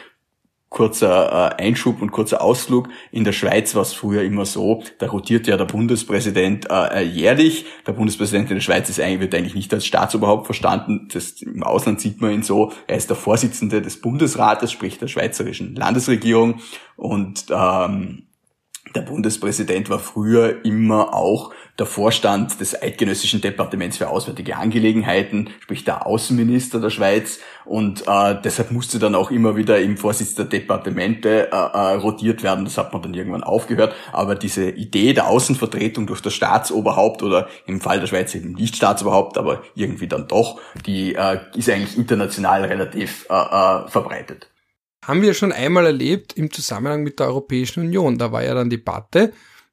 [0.69, 2.89] Kurzer äh, Einschub und kurzer Ausflug.
[3.11, 7.65] In der Schweiz war es früher immer so, da rotiert ja der Bundespräsident äh, jährlich.
[7.85, 11.07] Der Bundespräsident in der Schweiz ist eigentlich, wird eigentlich nicht als Staatsoberhaupt verstanden.
[11.13, 12.73] Das, Im Ausland sieht man ihn so.
[12.85, 16.59] Er ist der Vorsitzende des Bundesrates, sprich der schweizerischen Landesregierung.
[16.97, 18.26] Und ähm,
[18.95, 25.83] der Bundespräsident war früher immer auch der Vorstand des Eidgenössischen Departements für Auswärtige Angelegenheiten, sprich
[25.83, 27.39] der Außenminister der Schweiz.
[27.65, 32.41] Und äh, deshalb musste dann auch immer wieder im Vorsitz der Departemente äh, äh, rotiert
[32.41, 32.65] werden.
[32.65, 33.93] Das hat man dann irgendwann aufgehört.
[34.11, 38.75] Aber diese Idee der Außenvertretung durch das Staatsoberhaupt oder im Fall der Schweiz eben nicht
[38.75, 44.49] Staatsoberhaupt, aber irgendwie dann doch, die äh, ist eigentlich international relativ äh, äh, verbreitet
[45.07, 48.17] haben wir schon einmal erlebt im Zusammenhang mit der Europäischen Union.
[48.17, 49.31] Da war ja dann Debatte,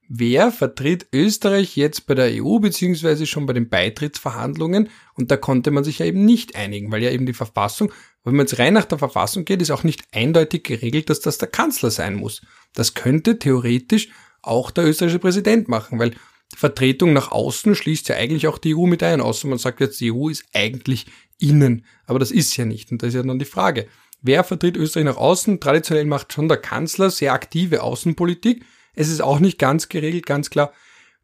[0.09, 5.73] wer vertritt Österreich jetzt bei der EU beziehungsweise schon bei den Beitrittsverhandlungen und da konnte
[5.73, 8.75] man sich ja eben nicht einigen, weil ja eben die Verfassung, wenn man jetzt rein
[8.75, 12.41] nach der Verfassung geht, ist auch nicht eindeutig geregelt, dass das der Kanzler sein muss.
[12.73, 14.11] Das könnte theoretisch
[14.41, 16.11] auch der österreichische Präsident machen, weil
[16.53, 19.81] die Vertretung nach außen schließt ja eigentlich auch die EU mit ein, außer man sagt
[19.81, 21.07] jetzt, die EU ist eigentlich
[21.41, 23.89] innen, aber das ist ja nicht und das ist ja dann die Frage.
[24.27, 25.61] Wer vertritt Österreich nach außen?
[25.61, 28.65] Traditionell macht schon der Kanzler sehr aktive Außenpolitik.
[28.95, 30.73] Es ist auch nicht ganz geregelt, ganz klar.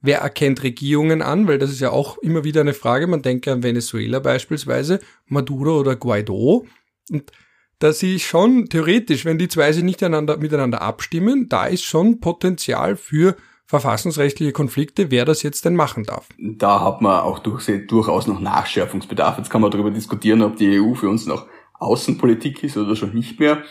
[0.02, 1.48] Wer erkennt Regierungen an?
[1.48, 3.06] Weil das ist ja auch immer wieder eine Frage.
[3.06, 6.66] Man denke an Venezuela beispielsweise, Maduro oder Guaido.
[7.10, 7.32] Und
[7.78, 12.20] da sehe ich schon theoretisch, wenn die zwei sich nicht miteinander abstimmen, da ist schon
[12.20, 13.34] Potenzial für
[13.64, 16.28] verfassungsrechtliche Konflikte, wer das jetzt denn machen darf.
[16.36, 19.38] Da hat man auch durchaus noch Nachschärfungsbedarf.
[19.38, 21.46] Jetzt kann man darüber diskutieren, ob die EU für uns noch
[21.80, 23.62] Außenpolitik ist oder schon nicht mehr.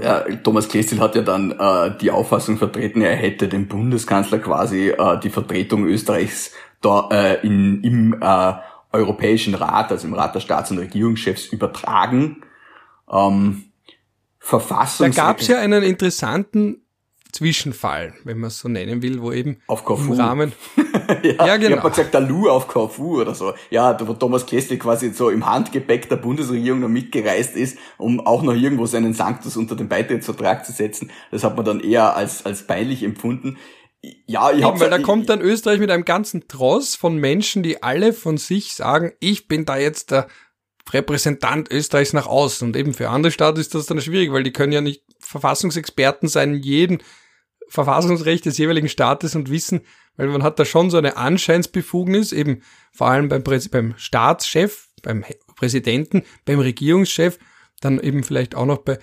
[0.00, 4.90] Ja, Thomas Klestil hat ja dann äh, die Auffassung vertreten, er hätte dem Bundeskanzler quasi
[4.90, 8.52] äh, die Vertretung Österreichs da, äh, in, im äh,
[8.92, 12.42] Europäischen Rat, also im Rat der Staats- und Regierungschefs, übertragen.
[13.10, 13.64] Ähm,
[14.38, 16.82] Verfassungs da gab es ja einen interessanten
[17.32, 20.12] Zwischenfall, wenn man es so nennen will, wo eben auf Corfu.
[20.12, 20.52] im Rahmen.
[21.22, 21.76] ja, ja, genau.
[21.76, 23.54] Ich habe gesagt, der Lou auf Corfu oder so.
[23.70, 28.42] Ja, wo Thomas Kessler quasi so im Handgepäck der Bundesregierung noch mitgereist ist, um auch
[28.42, 31.10] noch irgendwo seinen Sanctus unter den Beitrittsvertrag zu setzen.
[31.30, 33.58] Das hat man dann eher als, als peinlich empfunden.
[34.26, 37.82] Ja, ich habe weil da kommt dann Österreich mit einem ganzen Tross von Menschen, die
[37.82, 40.26] alle von sich sagen, ich bin da jetzt der
[40.92, 42.68] Repräsentant Österreichs nach außen.
[42.68, 46.28] Und eben für andere Staaten ist das dann schwierig, weil die können ja nicht Verfassungsexperten
[46.28, 46.98] sein in jedem
[47.68, 49.82] Verfassungsrecht des jeweiligen Staates und wissen,
[50.16, 52.62] weil man hat da schon so eine Anscheinsbefugnis, eben
[52.92, 55.24] vor allem beim, beim Staatschef, beim
[55.56, 57.38] Präsidenten, beim Regierungschef,
[57.80, 58.98] dann eben vielleicht auch noch bei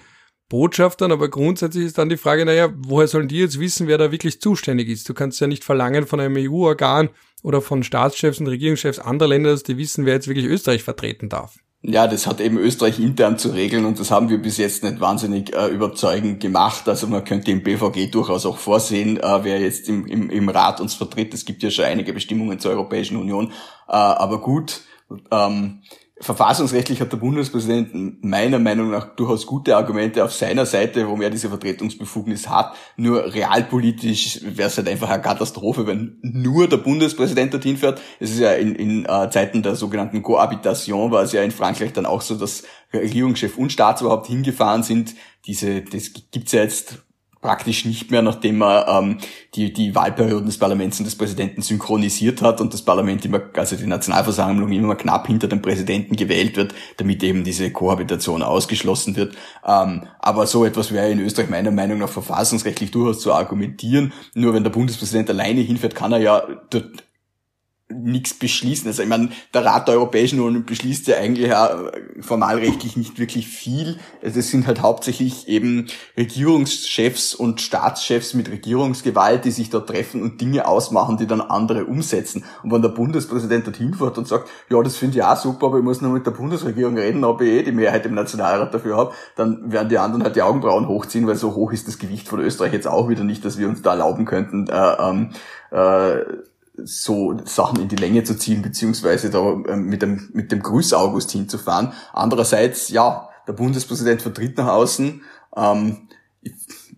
[0.49, 4.11] Botschaftern, aber grundsätzlich ist dann die Frage, naja, woher sollen die jetzt wissen, wer da
[4.11, 5.07] wirklich zuständig ist?
[5.09, 7.09] Du kannst ja nicht verlangen von einem EU-Organ
[7.43, 11.27] oder von Staatschefs und Regierungschefs anderer Länder, dass die wissen, wer jetzt wirklich Österreich vertreten
[11.27, 11.57] darf.
[11.83, 14.99] Ja, das hat eben Österreich intern zu regeln und das haben wir bis jetzt nicht
[14.99, 16.89] wahnsinnig äh, überzeugend gemacht.
[16.89, 20.81] Also man könnte im BVG durchaus auch vorsehen, äh, wer jetzt im, im, im Rat
[20.81, 21.33] uns vertritt.
[21.35, 23.51] Es gibt ja schon einige Bestimmungen zur Europäischen Union.
[23.87, 24.81] Äh, aber gut,
[25.31, 25.83] ähm,
[26.19, 31.29] Verfassungsrechtlich hat der Bundespräsident meiner Meinung nach durchaus gute Argumente auf seiner Seite, warum er
[31.29, 32.75] diese Vertretungsbefugnis hat.
[32.95, 38.01] Nur realpolitisch wäre es halt einfach eine Katastrophe, wenn nur der Bundespräsident dorthin fährt.
[38.19, 41.93] Es ist ja in, in uh, Zeiten der sogenannten Cohabitation war es ja in Frankreich
[41.93, 45.13] dann auch so, dass Regierungschef und Staatsoberhaupt hingefahren sind.
[45.45, 47.06] Diese, das gibt's ja jetzt
[47.47, 49.19] praktisch nicht mehr, nachdem er ähm,
[49.55, 53.77] die, die Wahlperioden des Parlaments und des Präsidenten synchronisiert hat und das Parlament immer, also
[53.77, 59.37] die Nationalversammlung immer knapp hinter dem Präsidenten gewählt wird, damit eben diese Kohabitation ausgeschlossen wird.
[59.65, 64.11] Ähm, aber so etwas wäre in Österreich meiner Meinung nach verfassungsrechtlich durchaus zu argumentieren.
[64.33, 66.43] Nur wenn der Bundespräsident alleine hinfährt, kann er ja
[67.89, 68.87] nichts beschließen.
[68.87, 73.47] Also ich meine, der Rat der Europäischen Union beschließt ja eigentlich ja formalrechtlich nicht wirklich
[73.47, 73.97] viel.
[74.21, 80.21] Also es sind halt hauptsächlich eben Regierungschefs und Staatschefs mit Regierungsgewalt, die sich da treffen
[80.21, 82.43] und Dinge ausmachen, die dann andere umsetzen.
[82.61, 85.77] Und wenn der Bundespräsident dorthin fährt und sagt, ja, das finde ich auch super, aber
[85.77, 88.97] ich muss noch mit der Bundesregierung reden, ob ich eh die Mehrheit im Nationalrat dafür
[88.97, 92.27] habe, dann werden die anderen halt die Augenbrauen hochziehen, weil so hoch ist das Gewicht
[92.27, 95.29] von Österreich jetzt auch wieder nicht, dass wir uns da erlauben könnten, äh, ähm,
[95.71, 96.25] äh,
[96.83, 100.93] so Sachen in die Länge zu ziehen, beziehungsweise da ähm, mit dem, mit dem Grüß
[100.93, 101.93] August hinzufahren.
[102.13, 105.21] Andererseits, ja, der Bundespräsident vertritt nach außen.
[105.55, 106.07] Ähm,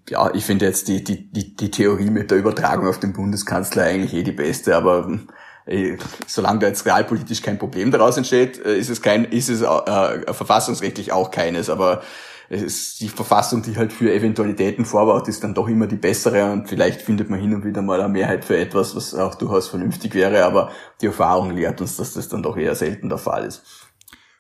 [0.10, 3.84] ja, ich finde jetzt die, die, die, die Theorie mit der Übertragung auf den Bundeskanzler
[3.84, 5.20] eigentlich eh die beste, aber
[5.66, 9.62] äh, solange da jetzt realpolitisch kein Problem daraus entsteht, äh, ist es kein, ist es
[9.62, 12.02] äh, verfassungsrechtlich auch keines, aber
[12.50, 16.68] ist die Verfassung, die halt für Eventualitäten vorbaut, ist dann doch immer die bessere und
[16.68, 20.16] vielleicht findet man hin und wieder mal eine Mehrheit für etwas, was auch durchaus vernünftig
[20.16, 20.72] wäre, aber
[21.02, 23.62] die Erfahrung lehrt uns, dass das dann doch eher selten der Fall ist.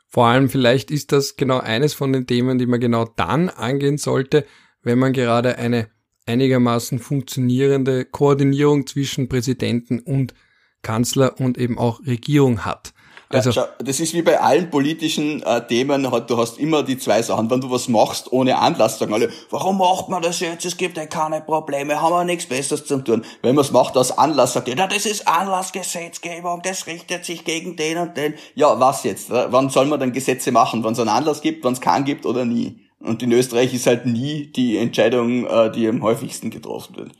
[0.07, 3.99] Vor allem vielleicht ist das genau eines von den Themen, die man genau dann angehen
[3.99, 4.43] sollte,
[4.81, 5.87] wenn man gerade eine
[6.25, 10.33] einigermaßen funktionierende Koordinierung zwischen Präsidenten und
[10.81, 12.93] Kanzler und eben auch Regierung hat.
[13.31, 17.21] Also, ja, das ist wie bei allen politischen äh, Themen, du hast immer die zwei
[17.21, 17.51] Sachen.
[17.51, 20.65] Wenn du was machst ohne Anlass, sagen alle, warum macht man das jetzt?
[20.65, 23.23] Es gibt ja keine Probleme, haben wir nichts Besseres zu tun.
[23.43, 27.75] Wenn man es macht aus Anlass, sagt ja, das ist Anlassgesetzgebung, das richtet sich gegen
[27.75, 28.33] den und den.
[28.55, 29.29] Ja, was jetzt?
[29.29, 30.83] Wann soll man denn Gesetze machen?
[30.83, 32.79] Wann es einen Anlass gibt, wann es keinen gibt oder nie?
[32.99, 37.11] Und in Österreich ist halt nie die Entscheidung, äh, die am häufigsten getroffen wird.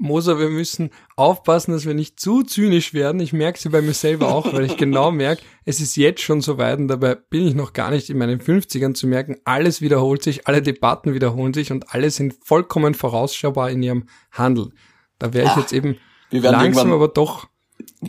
[0.00, 3.20] Moser, wir müssen aufpassen, dass wir nicht zu zynisch werden.
[3.20, 6.40] Ich merke sie bei mir selber auch, weil ich genau merke, es ist jetzt schon
[6.40, 9.82] so weit und dabei bin ich noch gar nicht in meinen 50ern zu merken, alles
[9.82, 14.70] wiederholt sich, alle Debatten wiederholen sich und alle sind vollkommen vorausschaubar in ihrem Handel.
[15.18, 15.98] Da wäre ich jetzt eben
[16.30, 17.48] langsam, aber doch.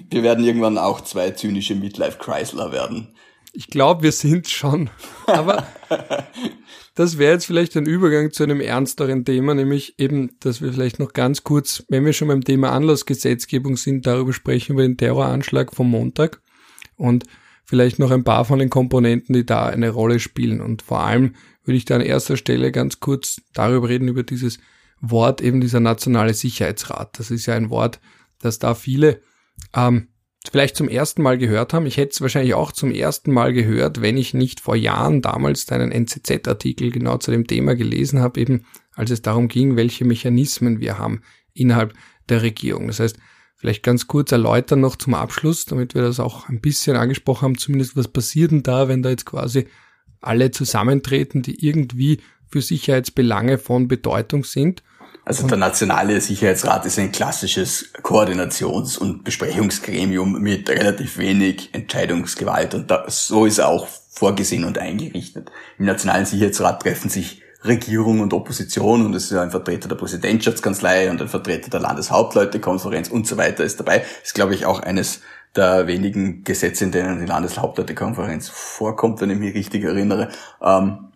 [0.10, 3.14] Wir werden irgendwann auch zwei zynische Midlife Chrysler werden.
[3.54, 4.89] Ich glaube, wir sind schon.
[5.28, 5.68] Aber
[6.95, 10.99] das wäre jetzt vielleicht ein Übergang zu einem ernsteren Thema, nämlich eben, dass wir vielleicht
[10.99, 15.74] noch ganz kurz, wenn wir schon beim Thema Anlassgesetzgebung sind, darüber sprechen, über den Terroranschlag
[15.74, 16.41] vom Montag
[16.95, 17.26] und
[17.66, 20.62] vielleicht noch ein paar von den Komponenten, die da eine Rolle spielen.
[20.62, 24.60] Und vor allem würde ich da an erster Stelle ganz kurz darüber reden, über dieses
[24.99, 27.18] Wort, eben dieser nationale Sicherheitsrat.
[27.18, 27.99] Das ist ja ein Wort,
[28.39, 29.22] das da viele
[29.74, 30.10] ähm,
[30.50, 31.86] vielleicht zum ersten Mal gehört haben.
[31.86, 35.66] Ich hätte es wahrscheinlich auch zum ersten Mal gehört, wenn ich nicht vor Jahren damals
[35.66, 38.66] deinen NZZ-Artikel genau zu dem Thema gelesen habe, eben
[38.96, 41.22] als es darum ging, welche Mechanismen wir haben
[41.54, 41.94] innerhalb
[42.30, 42.88] der Regierung.
[42.88, 43.18] Das heißt,
[43.56, 47.58] vielleicht ganz kurz erläutern noch zum Abschluss, damit wir das auch ein bisschen angesprochen haben,
[47.58, 49.68] zumindest was passiert denn da, wenn da jetzt quasi
[50.20, 54.84] alle zusammentreten, die irgendwie für Sicherheitsbelange von Bedeutung sind
[55.24, 62.89] also der Nationale Sicherheitsrat ist ein klassisches Koordinations- und Besprechungsgremium mit relativ wenig Entscheidungsgewalt und
[62.89, 65.51] da, so ist er auch vorgesehen und eingerichtet.
[65.78, 71.11] Im Nationalen Sicherheitsrat treffen sich Regierung und Opposition und es ist ein Vertreter der Präsidentschaftskanzlei
[71.11, 74.03] und ein Vertreter der Landeshauptleutekonferenz und so weiter ist dabei.
[74.24, 75.22] Ist, glaube ich, auch eines
[75.55, 80.30] der wenigen Gesetze, in denen die Landeshauptleutekonferenz vorkommt, wenn ich mich richtig erinnere.
[80.61, 81.11] Ähm,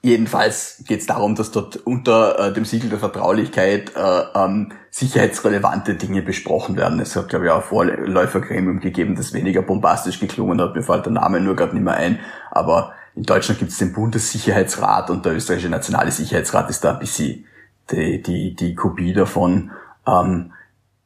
[0.00, 5.96] Jedenfalls geht es darum, dass dort unter äh, dem Siegel der Vertraulichkeit äh, ähm, sicherheitsrelevante
[5.96, 7.00] Dinge besprochen werden.
[7.00, 10.76] Es hat, glaube ich, auch ein Vorläufergremium gegeben, das weniger bombastisch geklungen hat.
[10.76, 12.20] Mir fällt der Name nur gerade nicht mehr ein.
[12.52, 17.00] Aber in Deutschland gibt es den Bundessicherheitsrat und der österreichische Nationale Sicherheitsrat ist da ein
[17.00, 17.44] bisschen
[17.90, 19.72] die, die, die Kopie davon.
[20.06, 20.52] Ähm,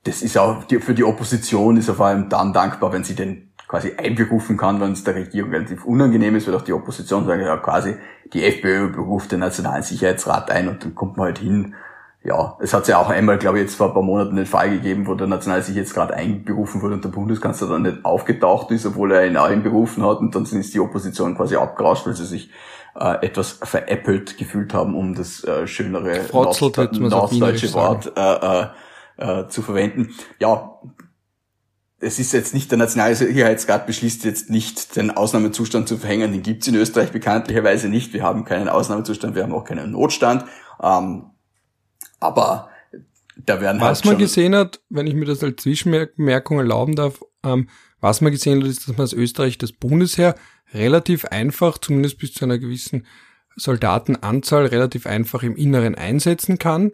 [0.04, 3.94] das ist auch für die Opposition ist vor allem dann dankbar, wenn sie den quasi
[3.96, 7.56] einberufen kann, wenn es der Regierung relativ unangenehm ist, weil auch die Opposition sagt, ja
[7.56, 7.96] quasi,
[8.34, 11.74] die FPÖ beruft den Nationalen Sicherheitsrat ein und dann kommt man halt hin.
[12.22, 14.68] Ja, es hat ja auch einmal, glaube ich, jetzt vor ein paar Monaten den Fall
[14.68, 19.10] gegeben, wo der Nationale Sicherheitsrat einberufen wurde und der Bundeskanzler dann nicht aufgetaucht ist, obwohl
[19.10, 22.50] er ihn einberufen hat und dann ist die Opposition quasi abgerauscht, weil sie sich
[22.94, 28.66] äh, etwas veräppelt gefühlt haben, um das äh, schönere norddeutsche Wort äh,
[29.22, 30.10] äh, äh, zu verwenden.
[30.38, 30.78] Ja,
[32.02, 36.32] es ist jetzt nicht, der Nationale Sicherheitsrat beschließt jetzt nicht, den Ausnahmezustand zu verhängen.
[36.32, 38.12] Den gibt's in Österreich bekanntlicherweise nicht.
[38.12, 40.44] Wir haben keinen Ausnahmezustand, wir haben auch keinen Notstand.
[40.82, 41.26] Ähm,
[42.18, 42.70] aber
[43.36, 47.20] da werden was halt man gesehen hat, wenn ich mir das als Zwischenmerkung erlauben darf,
[47.44, 47.68] ähm,
[48.00, 50.34] was man gesehen hat, ist, dass man als Österreich das Bundesheer
[50.74, 53.06] relativ einfach, zumindest bis zu einer gewissen
[53.54, 56.90] Soldatenanzahl, relativ einfach im Inneren einsetzen kann.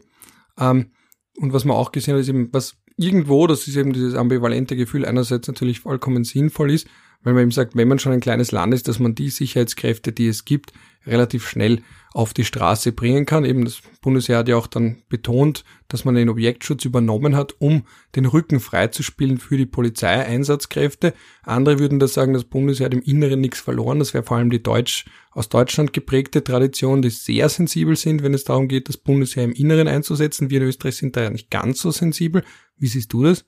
[0.59, 0.93] Ähm,
[1.39, 4.77] und was man auch gesehen hat, ist eben, was irgendwo, das ist eben dieses ambivalente
[4.77, 6.87] Gefühl, einerseits natürlich vollkommen sinnvoll ist,
[7.23, 10.13] weil man eben sagt, wenn man schon ein kleines Land ist, dass man die Sicherheitskräfte,
[10.13, 10.73] die es gibt,
[11.07, 11.81] relativ schnell
[12.13, 13.45] auf die Straße bringen kann.
[13.45, 17.85] Eben das Bundesheer hat ja auch dann betont, dass man den Objektschutz übernommen hat, um
[18.17, 21.15] den Rücken freizuspielen für die Polizeieinsatzkräfte.
[21.43, 23.99] Andere würden da sagen, das Bundesheer hat im Inneren nichts verloren.
[23.99, 28.35] Das wäre vor allem die Deutsch, aus Deutschland geprägte Tradition, die sehr sensibel sind, wenn
[28.35, 30.51] es darum geht, das Bundesheer im Inneren einzusetzen.
[30.51, 32.43] Wir in Österreich sind da ja nicht ganz so sensibel.
[32.79, 33.45] Wie siehst du das?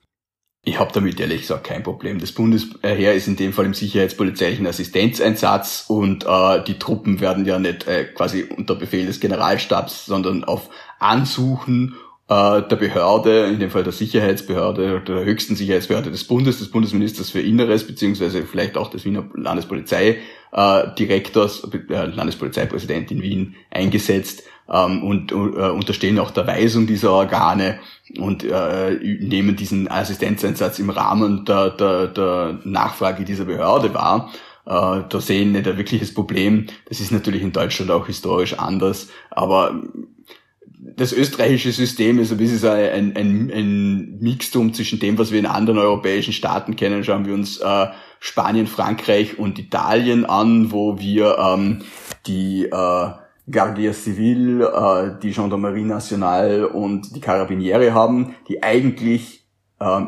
[0.63, 2.19] Ich habe damit ehrlich gesagt kein Problem.
[2.19, 7.57] Das Bundesheer ist in dem Fall im sicherheitspolizeilichen Assistenzeinsatz und äh, die Truppen werden ja
[7.57, 10.69] nicht äh, quasi unter Befehl des Generalstabs, sondern auf
[10.99, 11.95] Ansuchen
[12.27, 17.31] äh, der Behörde, in dem Fall der Sicherheitsbehörde, der höchsten Sicherheitsbehörde des Bundes, des Bundesministers
[17.31, 25.31] für Inneres, beziehungsweise vielleicht auch des Wiener Landespolizeidirektors, äh, Landespolizeipräsident in Wien eingesetzt ähm, und
[25.31, 27.79] äh, unterstehen auch der Weisung dieser Organe
[28.17, 34.31] und äh, nehmen diesen Assistenzeinsatz im Rahmen der, der, der Nachfrage dieser Behörde wahr.
[34.65, 36.67] Äh, da sehen nicht ein wirkliches Problem.
[36.87, 39.81] Das ist natürlich in Deutschland auch historisch anders, aber
[40.83, 45.45] das österreichische System ist ein bisschen ein, ein, ein Mixtum zwischen dem, was wir in
[45.45, 47.03] anderen europäischen Staaten kennen.
[47.03, 47.87] Schauen wir uns äh,
[48.19, 51.83] Spanien, Frankreich und Italien an, wo wir ähm,
[52.25, 53.09] die äh,
[53.49, 59.45] Guardia Civil, äh, die Gendarmerie Nationale und die Carabiniere haben, die eigentlich
[59.79, 60.01] äh,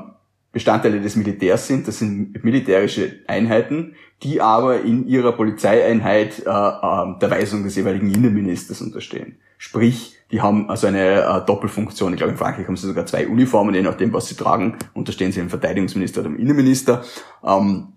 [0.53, 1.87] Bestandteile des Militärs sind.
[1.87, 8.13] Das sind militärische Einheiten, die aber in ihrer Polizeieinheit äh, äh, der Weisung des jeweiligen
[8.13, 9.37] Innenministers unterstehen.
[9.57, 12.13] Sprich, die haben also eine äh, Doppelfunktion.
[12.13, 15.31] Ich glaube, in Frankreich haben sie sogar zwei Uniformen, je nachdem, was sie tragen, unterstehen
[15.31, 17.03] sie dem Verteidigungsminister oder dem Innenminister.
[17.43, 17.93] Ähm,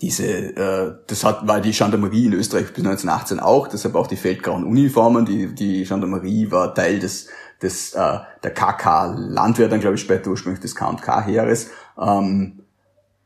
[0.00, 4.16] diese, äh, das hat, war die Gendarmerie in Österreich bis 1918 auch, deshalb auch die
[4.16, 5.24] feldgrauen Uniformen.
[5.24, 7.28] Die, die Gendarmerie war Teil des,
[7.62, 11.70] des äh, der KK Landwehr, dann glaube ich später ursprünglich des K&K Heeres.
[11.98, 12.60] Ähm,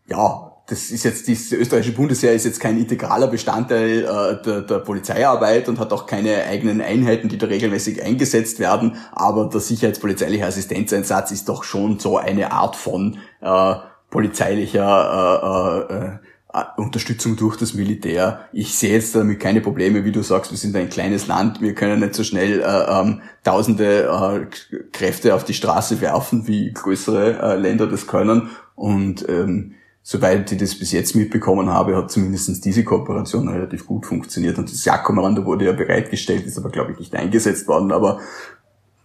[0.06, 4.78] ja, das ist jetzt, das österreichische Bundesheer ist jetzt kein integraler Bestandteil äh, der, der
[4.78, 8.96] Polizeiarbeit und hat auch keine eigenen Einheiten, die da regelmäßig eingesetzt werden.
[9.10, 13.74] Aber der sicherheitspolizeiliche Assistenzeinsatz ist doch schon so eine Art von äh,
[14.10, 16.18] polizeilicher äh, äh, äh,
[16.76, 18.40] Unterstützung durch das Militär.
[18.52, 21.74] Ich sehe jetzt damit keine Probleme, wie du sagst, wir sind ein kleines Land, wir
[21.74, 27.40] können nicht so schnell äh, ähm, tausende äh, Kräfte auf die Straße werfen, wie größere
[27.40, 28.50] äh, Länder das können.
[28.74, 34.06] Und ähm, soweit ich das bis jetzt mitbekommen habe, hat zumindest diese Kooperation relativ gut
[34.06, 34.58] funktioniert.
[34.58, 37.92] Und das Jakobmando wurde ja bereitgestellt, ist aber, glaube ich, nicht eingesetzt worden.
[37.92, 38.18] Aber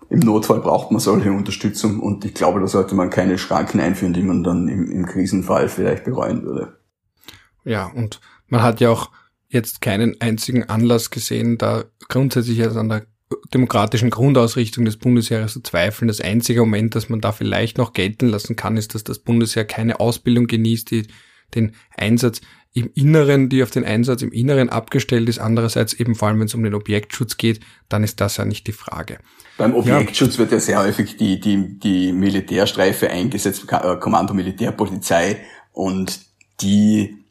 [0.10, 4.14] im Notfall braucht man solche Unterstützung und ich glaube, da sollte man keine Schranken einführen,
[4.14, 6.74] die man dann im, im Krisenfall vielleicht bereuen würde.
[7.66, 9.12] Ja, und man hat ja auch
[9.50, 13.06] jetzt keinen einzigen Anlass gesehen, da grundsätzlich also an der
[13.54, 16.08] demokratischen Grundausrichtung des Bundesheeres zu zweifeln.
[16.08, 19.66] Das einzige Moment, das man da vielleicht noch gelten lassen kann, ist, dass das Bundesheer
[19.66, 21.08] keine Ausbildung genießt, die
[21.54, 22.42] den Einsatz
[22.74, 25.40] im Inneren, die auf den Einsatz im Inneren abgestellt ist.
[25.40, 28.68] Andererseits eben vor allem, wenn es um den Objektschutz geht, dann ist das ja nicht
[28.68, 29.20] die Frage.
[29.58, 30.40] Beim Objektschutz ja.
[30.40, 35.38] wird ja sehr häufig die, die, die Militärstreife eingesetzt, äh, Kommando Militärpolizei
[35.72, 36.20] und
[36.62, 37.25] die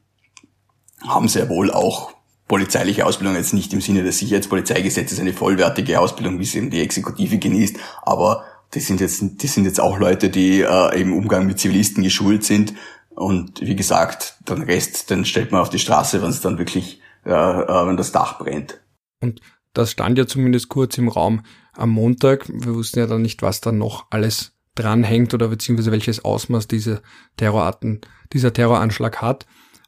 [1.06, 2.12] haben sehr wohl auch
[2.48, 6.80] polizeiliche Ausbildung, jetzt nicht im Sinne des Sicherheitspolizeigesetzes eine vollwertige Ausbildung, wie sie eben die
[6.80, 8.44] Exekutive genießt, aber
[8.74, 12.44] die sind jetzt, die sind jetzt auch Leute, die äh, im Umgang mit Zivilisten geschult
[12.44, 12.74] sind.
[13.10, 17.00] Und wie gesagt, den Rest, den stellt man auf die Straße, wenn es dann wirklich,
[17.24, 18.80] äh, äh, wenn das Dach brennt.
[19.20, 19.40] Und
[19.72, 21.44] das stand ja zumindest kurz im Raum
[21.74, 22.48] am Montag.
[22.48, 27.02] Wir wussten ja dann nicht, was da noch alles dranhängt oder beziehungsweise welches Ausmaß diese
[27.36, 28.00] Terrorarten,
[28.32, 29.46] dieser Terroranschlag hat.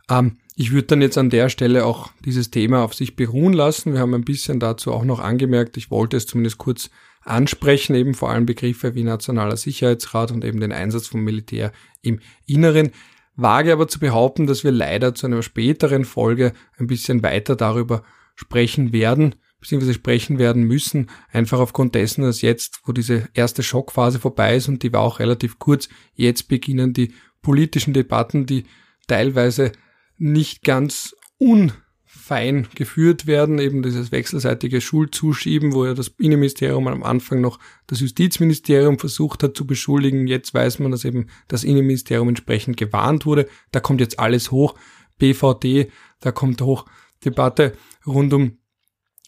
[0.08, 3.92] Ähm, ich würde dann jetzt an der Stelle auch dieses Thema auf sich beruhen lassen.
[3.92, 5.76] Wir haben ein bisschen dazu auch noch angemerkt.
[5.76, 6.88] Ich wollte es zumindest kurz
[7.20, 12.20] ansprechen, eben vor allem Begriffe wie Nationaler Sicherheitsrat und eben den Einsatz vom Militär im
[12.46, 12.92] Inneren.
[13.34, 18.02] Wage aber zu behaupten, dass wir leider zu einer späteren Folge ein bisschen weiter darüber
[18.34, 24.20] sprechen werden, beziehungsweise sprechen werden müssen, einfach aufgrund dessen, dass jetzt, wo diese erste Schockphase
[24.20, 28.64] vorbei ist und die war auch relativ kurz, jetzt beginnen die politischen Debatten, die
[29.06, 29.72] teilweise
[30.18, 31.72] nicht ganz un
[32.04, 38.00] fein geführt werden, eben dieses wechselseitige Schulzuschieben, wo ja das Innenministerium am Anfang noch das
[38.00, 40.26] Justizministerium versucht hat zu beschuldigen.
[40.26, 43.48] Jetzt weiß man, dass eben das Innenministerium entsprechend gewarnt wurde.
[43.70, 44.74] Da kommt jetzt alles hoch.
[45.18, 45.90] BVD,
[46.20, 46.86] da kommt hoch
[47.24, 47.72] Debatte
[48.06, 48.58] rund um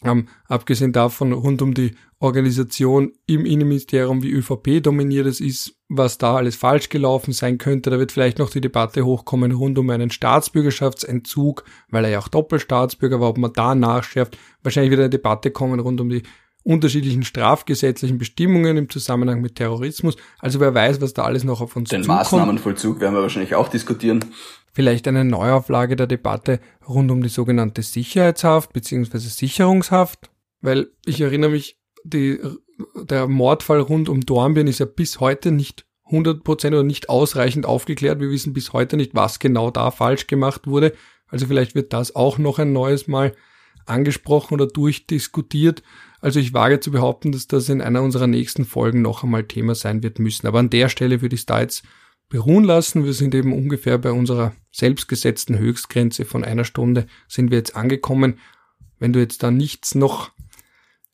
[0.03, 6.17] ähm, abgesehen davon, rund um die Organisation im Innenministerium, wie ÖVP dominiert es ist, was
[6.17, 7.89] da alles falsch gelaufen sein könnte.
[7.89, 12.27] Da wird vielleicht noch die Debatte hochkommen rund um einen Staatsbürgerschaftsentzug, weil er ja auch
[12.27, 14.37] Doppelstaatsbürger war, ob man da nachschärft.
[14.63, 16.23] Wahrscheinlich wird eine Debatte kommen rund um die
[16.69, 20.15] unterschiedlichen strafgesetzlichen Bestimmungen im Zusammenhang mit Terrorismus.
[20.39, 22.19] Also wer weiß, was da alles noch auf uns Den zukommt.
[22.19, 24.23] Den Maßnahmenvollzug werden wir wahrscheinlich auch diskutieren
[24.79, 29.17] vielleicht eine Neuauflage der Debatte rund um die sogenannte Sicherheitshaft bzw.
[29.17, 30.29] Sicherungshaft,
[30.61, 32.39] weil ich erinnere mich, die,
[32.95, 38.19] der Mordfall rund um Dornbirn ist ja bis heute nicht 100% oder nicht ausreichend aufgeklärt.
[38.19, 40.93] Wir wissen bis heute nicht, was genau da falsch gemacht wurde.
[41.27, 43.35] Also vielleicht wird das auch noch ein neues Mal
[43.85, 45.83] angesprochen oder durchdiskutiert.
[46.21, 49.75] Also ich wage zu behaupten, dass das in einer unserer nächsten Folgen noch einmal Thema
[49.75, 50.47] sein wird müssen.
[50.47, 51.83] Aber an der Stelle würde ich es da jetzt
[52.27, 53.05] beruhen lassen.
[53.05, 58.39] Wir sind eben ungefähr bei unserer selbstgesetzten Höchstgrenze von einer Stunde sind wir jetzt angekommen.
[58.99, 60.31] Wenn du jetzt da nichts noch,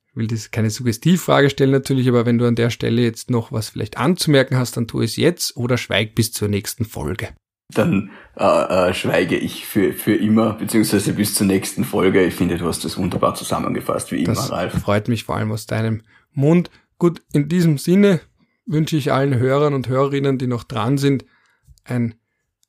[0.07, 3.51] ich will das keine Suggestivfrage stellen natürlich, aber wenn du an der Stelle jetzt noch
[3.51, 7.29] was vielleicht anzumerken hast, dann tu es jetzt oder schweig bis zur nächsten Folge.
[7.69, 12.23] Dann äh, äh, schweige ich für, für immer, beziehungsweise bis zur nächsten Folge.
[12.23, 14.81] Ich finde, du hast das wunderbar zusammengefasst, wie das immer, Ralf.
[14.81, 16.69] Freut mich vor allem aus deinem Mund.
[16.99, 18.21] Gut, in diesem Sinne,
[18.65, 21.25] wünsche ich allen Hörern und Hörerinnen, die noch dran sind,
[21.83, 22.15] einen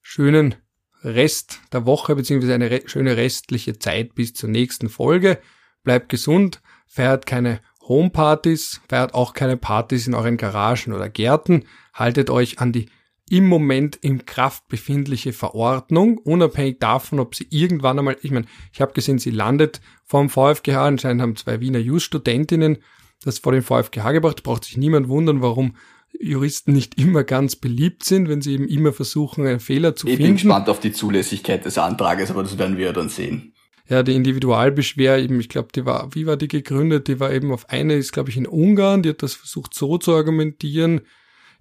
[0.02, 0.54] schönen
[1.02, 5.38] Rest der Woche beziehungsweise eine re schöne restliche Zeit bis zur nächsten Folge.
[5.84, 12.30] Bleibt gesund, feiert keine Homepartys, feiert auch keine Partys in euren Garagen oder Gärten, haltet
[12.30, 12.88] euch an die
[13.28, 18.80] im Moment in Kraft befindliche Verordnung, unabhängig davon, ob sie irgendwann einmal, ich meine, ich
[18.80, 22.78] habe gesehen, sie landet vom VfGH, anscheinend haben zwei Wiener Just-Studentinnen
[23.24, 24.42] das vor den VfGH gebracht.
[24.42, 25.76] Braucht sich niemand wundern, warum
[26.18, 30.16] Juristen nicht immer ganz beliebt sind, wenn sie eben immer versuchen, einen Fehler zu ich
[30.16, 30.22] finden.
[30.22, 33.52] Ich bin gespannt auf die Zulässigkeit des Antrages, aber das werden wir ja dann sehen.
[33.88, 37.06] Ja, die Individualbeschwer eben, ich glaube, die war, wie war die gegründet?
[37.06, 39.98] Die war eben auf eine, ist glaube ich in Ungarn, die hat das versucht so
[39.98, 41.02] zu argumentieren,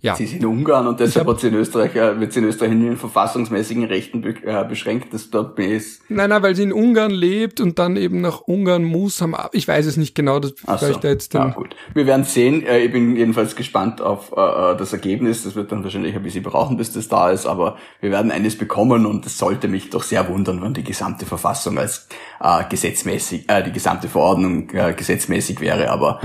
[0.06, 0.16] ja.
[0.16, 2.72] Sie ist in Ungarn und deshalb hat sie in Österreich, äh, wird sie in Österreich
[2.72, 6.04] in den verfassungsmäßigen Rechten be äh, beschränkt, das dort ist.
[6.10, 9.68] Nein, nein, weil sie in Ungarn lebt und dann eben nach Ungarn muss, haben, ich
[9.68, 10.90] weiß es nicht genau, das Ach so.
[10.92, 11.50] ich da jetzt dann.
[11.50, 11.76] Ja, gut.
[11.96, 15.72] Wir werden sehen, äh, ich bin jedenfalls gespannt auf äh, äh, das Ergebnis, das wird
[15.72, 19.26] dann wahrscheinlich ein bisschen brauchen, bis das da ist, aber wir werden eines bekommen und
[19.26, 22.08] es sollte mich doch sehr wundern, wenn die gesamte Verfassung als
[22.40, 26.22] äh, gesetzmäßig, äh, die gesamte Verordnung äh, gesetzmäßig wäre, aber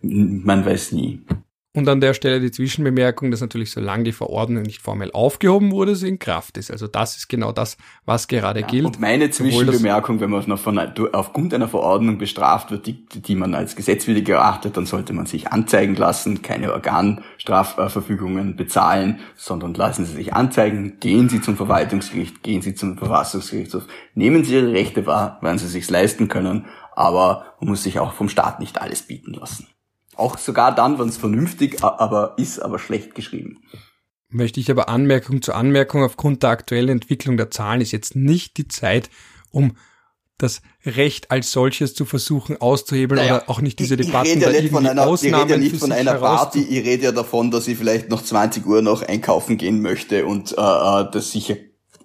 [0.00, 1.20] man weiß nie.
[1.76, 5.94] Und an der Stelle die Zwischenbemerkung, dass natürlich solange die Verordnung nicht formell aufgehoben wurde,
[5.94, 6.70] sie in Kraft ist.
[6.70, 8.86] Also das ist genau das, was gerade ja, gilt.
[8.86, 10.78] Und meine Zwischenbemerkung, wenn man von,
[11.12, 15.48] aufgrund einer Verordnung bestraft wird, die, die man als gesetzwidrig erachtet, dann sollte man sich
[15.48, 22.62] anzeigen lassen, keine Organstrafverfügungen bezahlen, sondern lassen Sie sich anzeigen, gehen Sie zum Verwaltungsgericht, gehen
[22.62, 27.68] Sie zum Verfassungsgerichtshof, nehmen Sie Ihre Rechte wahr, wenn Sie sich leisten können, aber man
[27.68, 29.66] muss sich auch vom Staat nicht alles bieten lassen.
[30.16, 33.60] Auch sogar dann, wenn es vernünftig aber ist, aber schlecht geschrieben.
[34.28, 38.56] Möchte ich aber Anmerkung zu Anmerkung, aufgrund der aktuellen Entwicklung der Zahlen ist jetzt nicht
[38.56, 39.08] die Zeit,
[39.50, 39.76] um
[40.38, 44.46] das Recht als solches zu versuchen auszuhebeln naja, oder auch nicht diese Debatten ich, ich
[44.46, 47.04] rede ja nicht von einer, Ausnahmen Ich rede ja nicht von einer Party, ich rede
[47.04, 51.10] ja davon, dass ich vielleicht noch 20 Uhr noch einkaufen gehen möchte und äh, äh
[51.10, 51.56] das sicher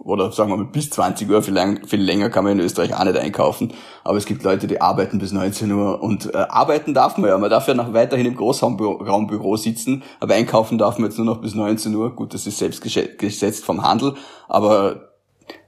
[0.04, 2.96] oder sagen wir mal bis 20 Uhr, viel, lang, viel länger kann man in Österreich
[2.96, 3.74] auch nicht einkaufen.
[4.04, 7.38] Aber es gibt Leute, die arbeiten bis 19 Uhr und äh, arbeiten darf man ja.
[7.38, 11.42] Man darf ja noch weiterhin im Großraumbüro sitzen, aber einkaufen darf man jetzt nur noch
[11.42, 12.16] bis 19 Uhr.
[12.16, 14.16] Gut, das ist selbst gesetzt vom Handel,
[14.48, 15.12] aber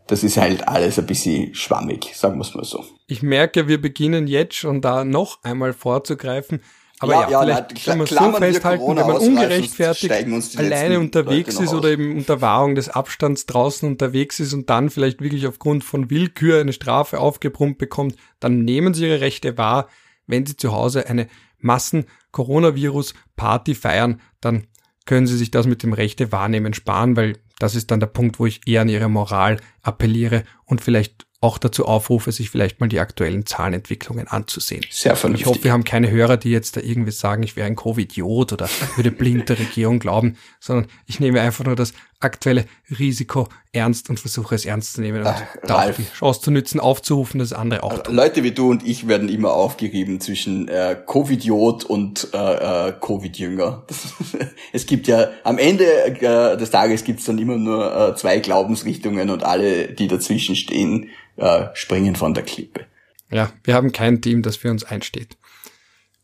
[0.08, 2.84] das ist halt alles ein bisschen schwammig, sagen wir es mal so.
[3.08, 6.62] Ich merke, wir beginnen jetzt schon da noch einmal vorzugreifen.
[7.00, 10.14] Aber ja, ja vielleicht kann man so festhalten, wenn man ungerechtfertigt
[10.58, 15.22] alleine unterwegs ist oder eben unter Wahrung des Abstands draußen unterwegs ist und dann vielleicht
[15.22, 19.89] wirklich aufgrund von Willkür eine Strafe aufgebrummt bekommt, dann nehmen Sie Ihre Rechte wahr.
[20.28, 21.28] wenn Sie zu Hause eine
[21.60, 24.68] Massen-Coronavirus-Party feiern, dann
[25.06, 28.39] können Sie sich das mit dem Rechte wahrnehmen sparen, weil das ist dann der Punkt,
[28.39, 32.88] wo ich eher an Ihre Moral appelliere und vielleicht auch dazu aufrufe, sich vielleicht mal
[32.88, 34.86] die aktuellen Zahlenentwicklungen anzusehen.
[34.89, 35.46] Sehr vernünftig.
[35.46, 38.54] Ich hoffe, wir haben keine Hörer, die jetzt da irgendwie sagen, ich wäre ein Covid-Idiot
[38.54, 41.94] oder würde blind der Regierung glauben, sondern ich nehme einfach nur das
[42.24, 42.66] aktuelle
[42.98, 47.40] Risiko ernst und versuche es ernst zu nehmen und da die Chance zu nützen, aufzurufen,
[47.40, 48.16] dass andere auch tun.
[48.16, 53.86] Leute wie du und ich werden immer aufgerieben zwischen äh, Covid-Idiot und äh, äh, Covid-Jünger.
[54.74, 58.40] es gibt ja am Ende äh, des Tages gibt es dann immer nur äh, zwei
[58.40, 62.86] Glaubensrichtungen und alle, die dazwischen stehen, äh, springen von der Klippe.
[63.32, 65.38] Ja, wir haben kein Team, das für uns einsteht.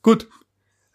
[0.03, 0.27] Gut.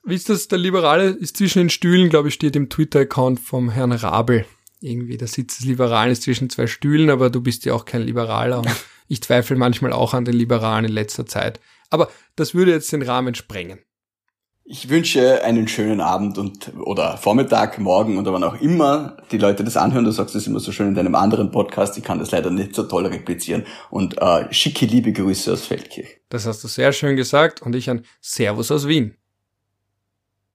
[0.07, 0.49] Wie ist das?
[0.49, 4.45] Der Liberale ist zwischen den Stühlen, glaube ich, steht im Twitter-Account vom Herrn Rabel.
[4.85, 8.03] Irgendwie, der Sitz des Liberalen ist zwischen zwei Stühlen, aber du bist ja auch kein
[8.03, 8.68] Liberaler und
[9.09, 11.59] ich zweifle manchmal auch an den Liberalen in letzter Zeit.
[11.89, 13.78] Aber das würde jetzt den Rahmen sprengen.
[14.66, 19.62] Ich wünsche einen schönen Abend und oder Vormittag, morgen oder wann auch immer die Leute
[19.62, 20.05] das anhören.
[20.05, 21.99] Du sagst das immer so schön in deinem anderen Podcast.
[21.99, 23.64] Ich kann das leider nicht so toll replizieren.
[23.91, 26.20] Und äh, schicke liebe Grüße aus Feldkirch.
[26.30, 29.16] Das hast du sehr schön gesagt und ich ein Servus aus Wien.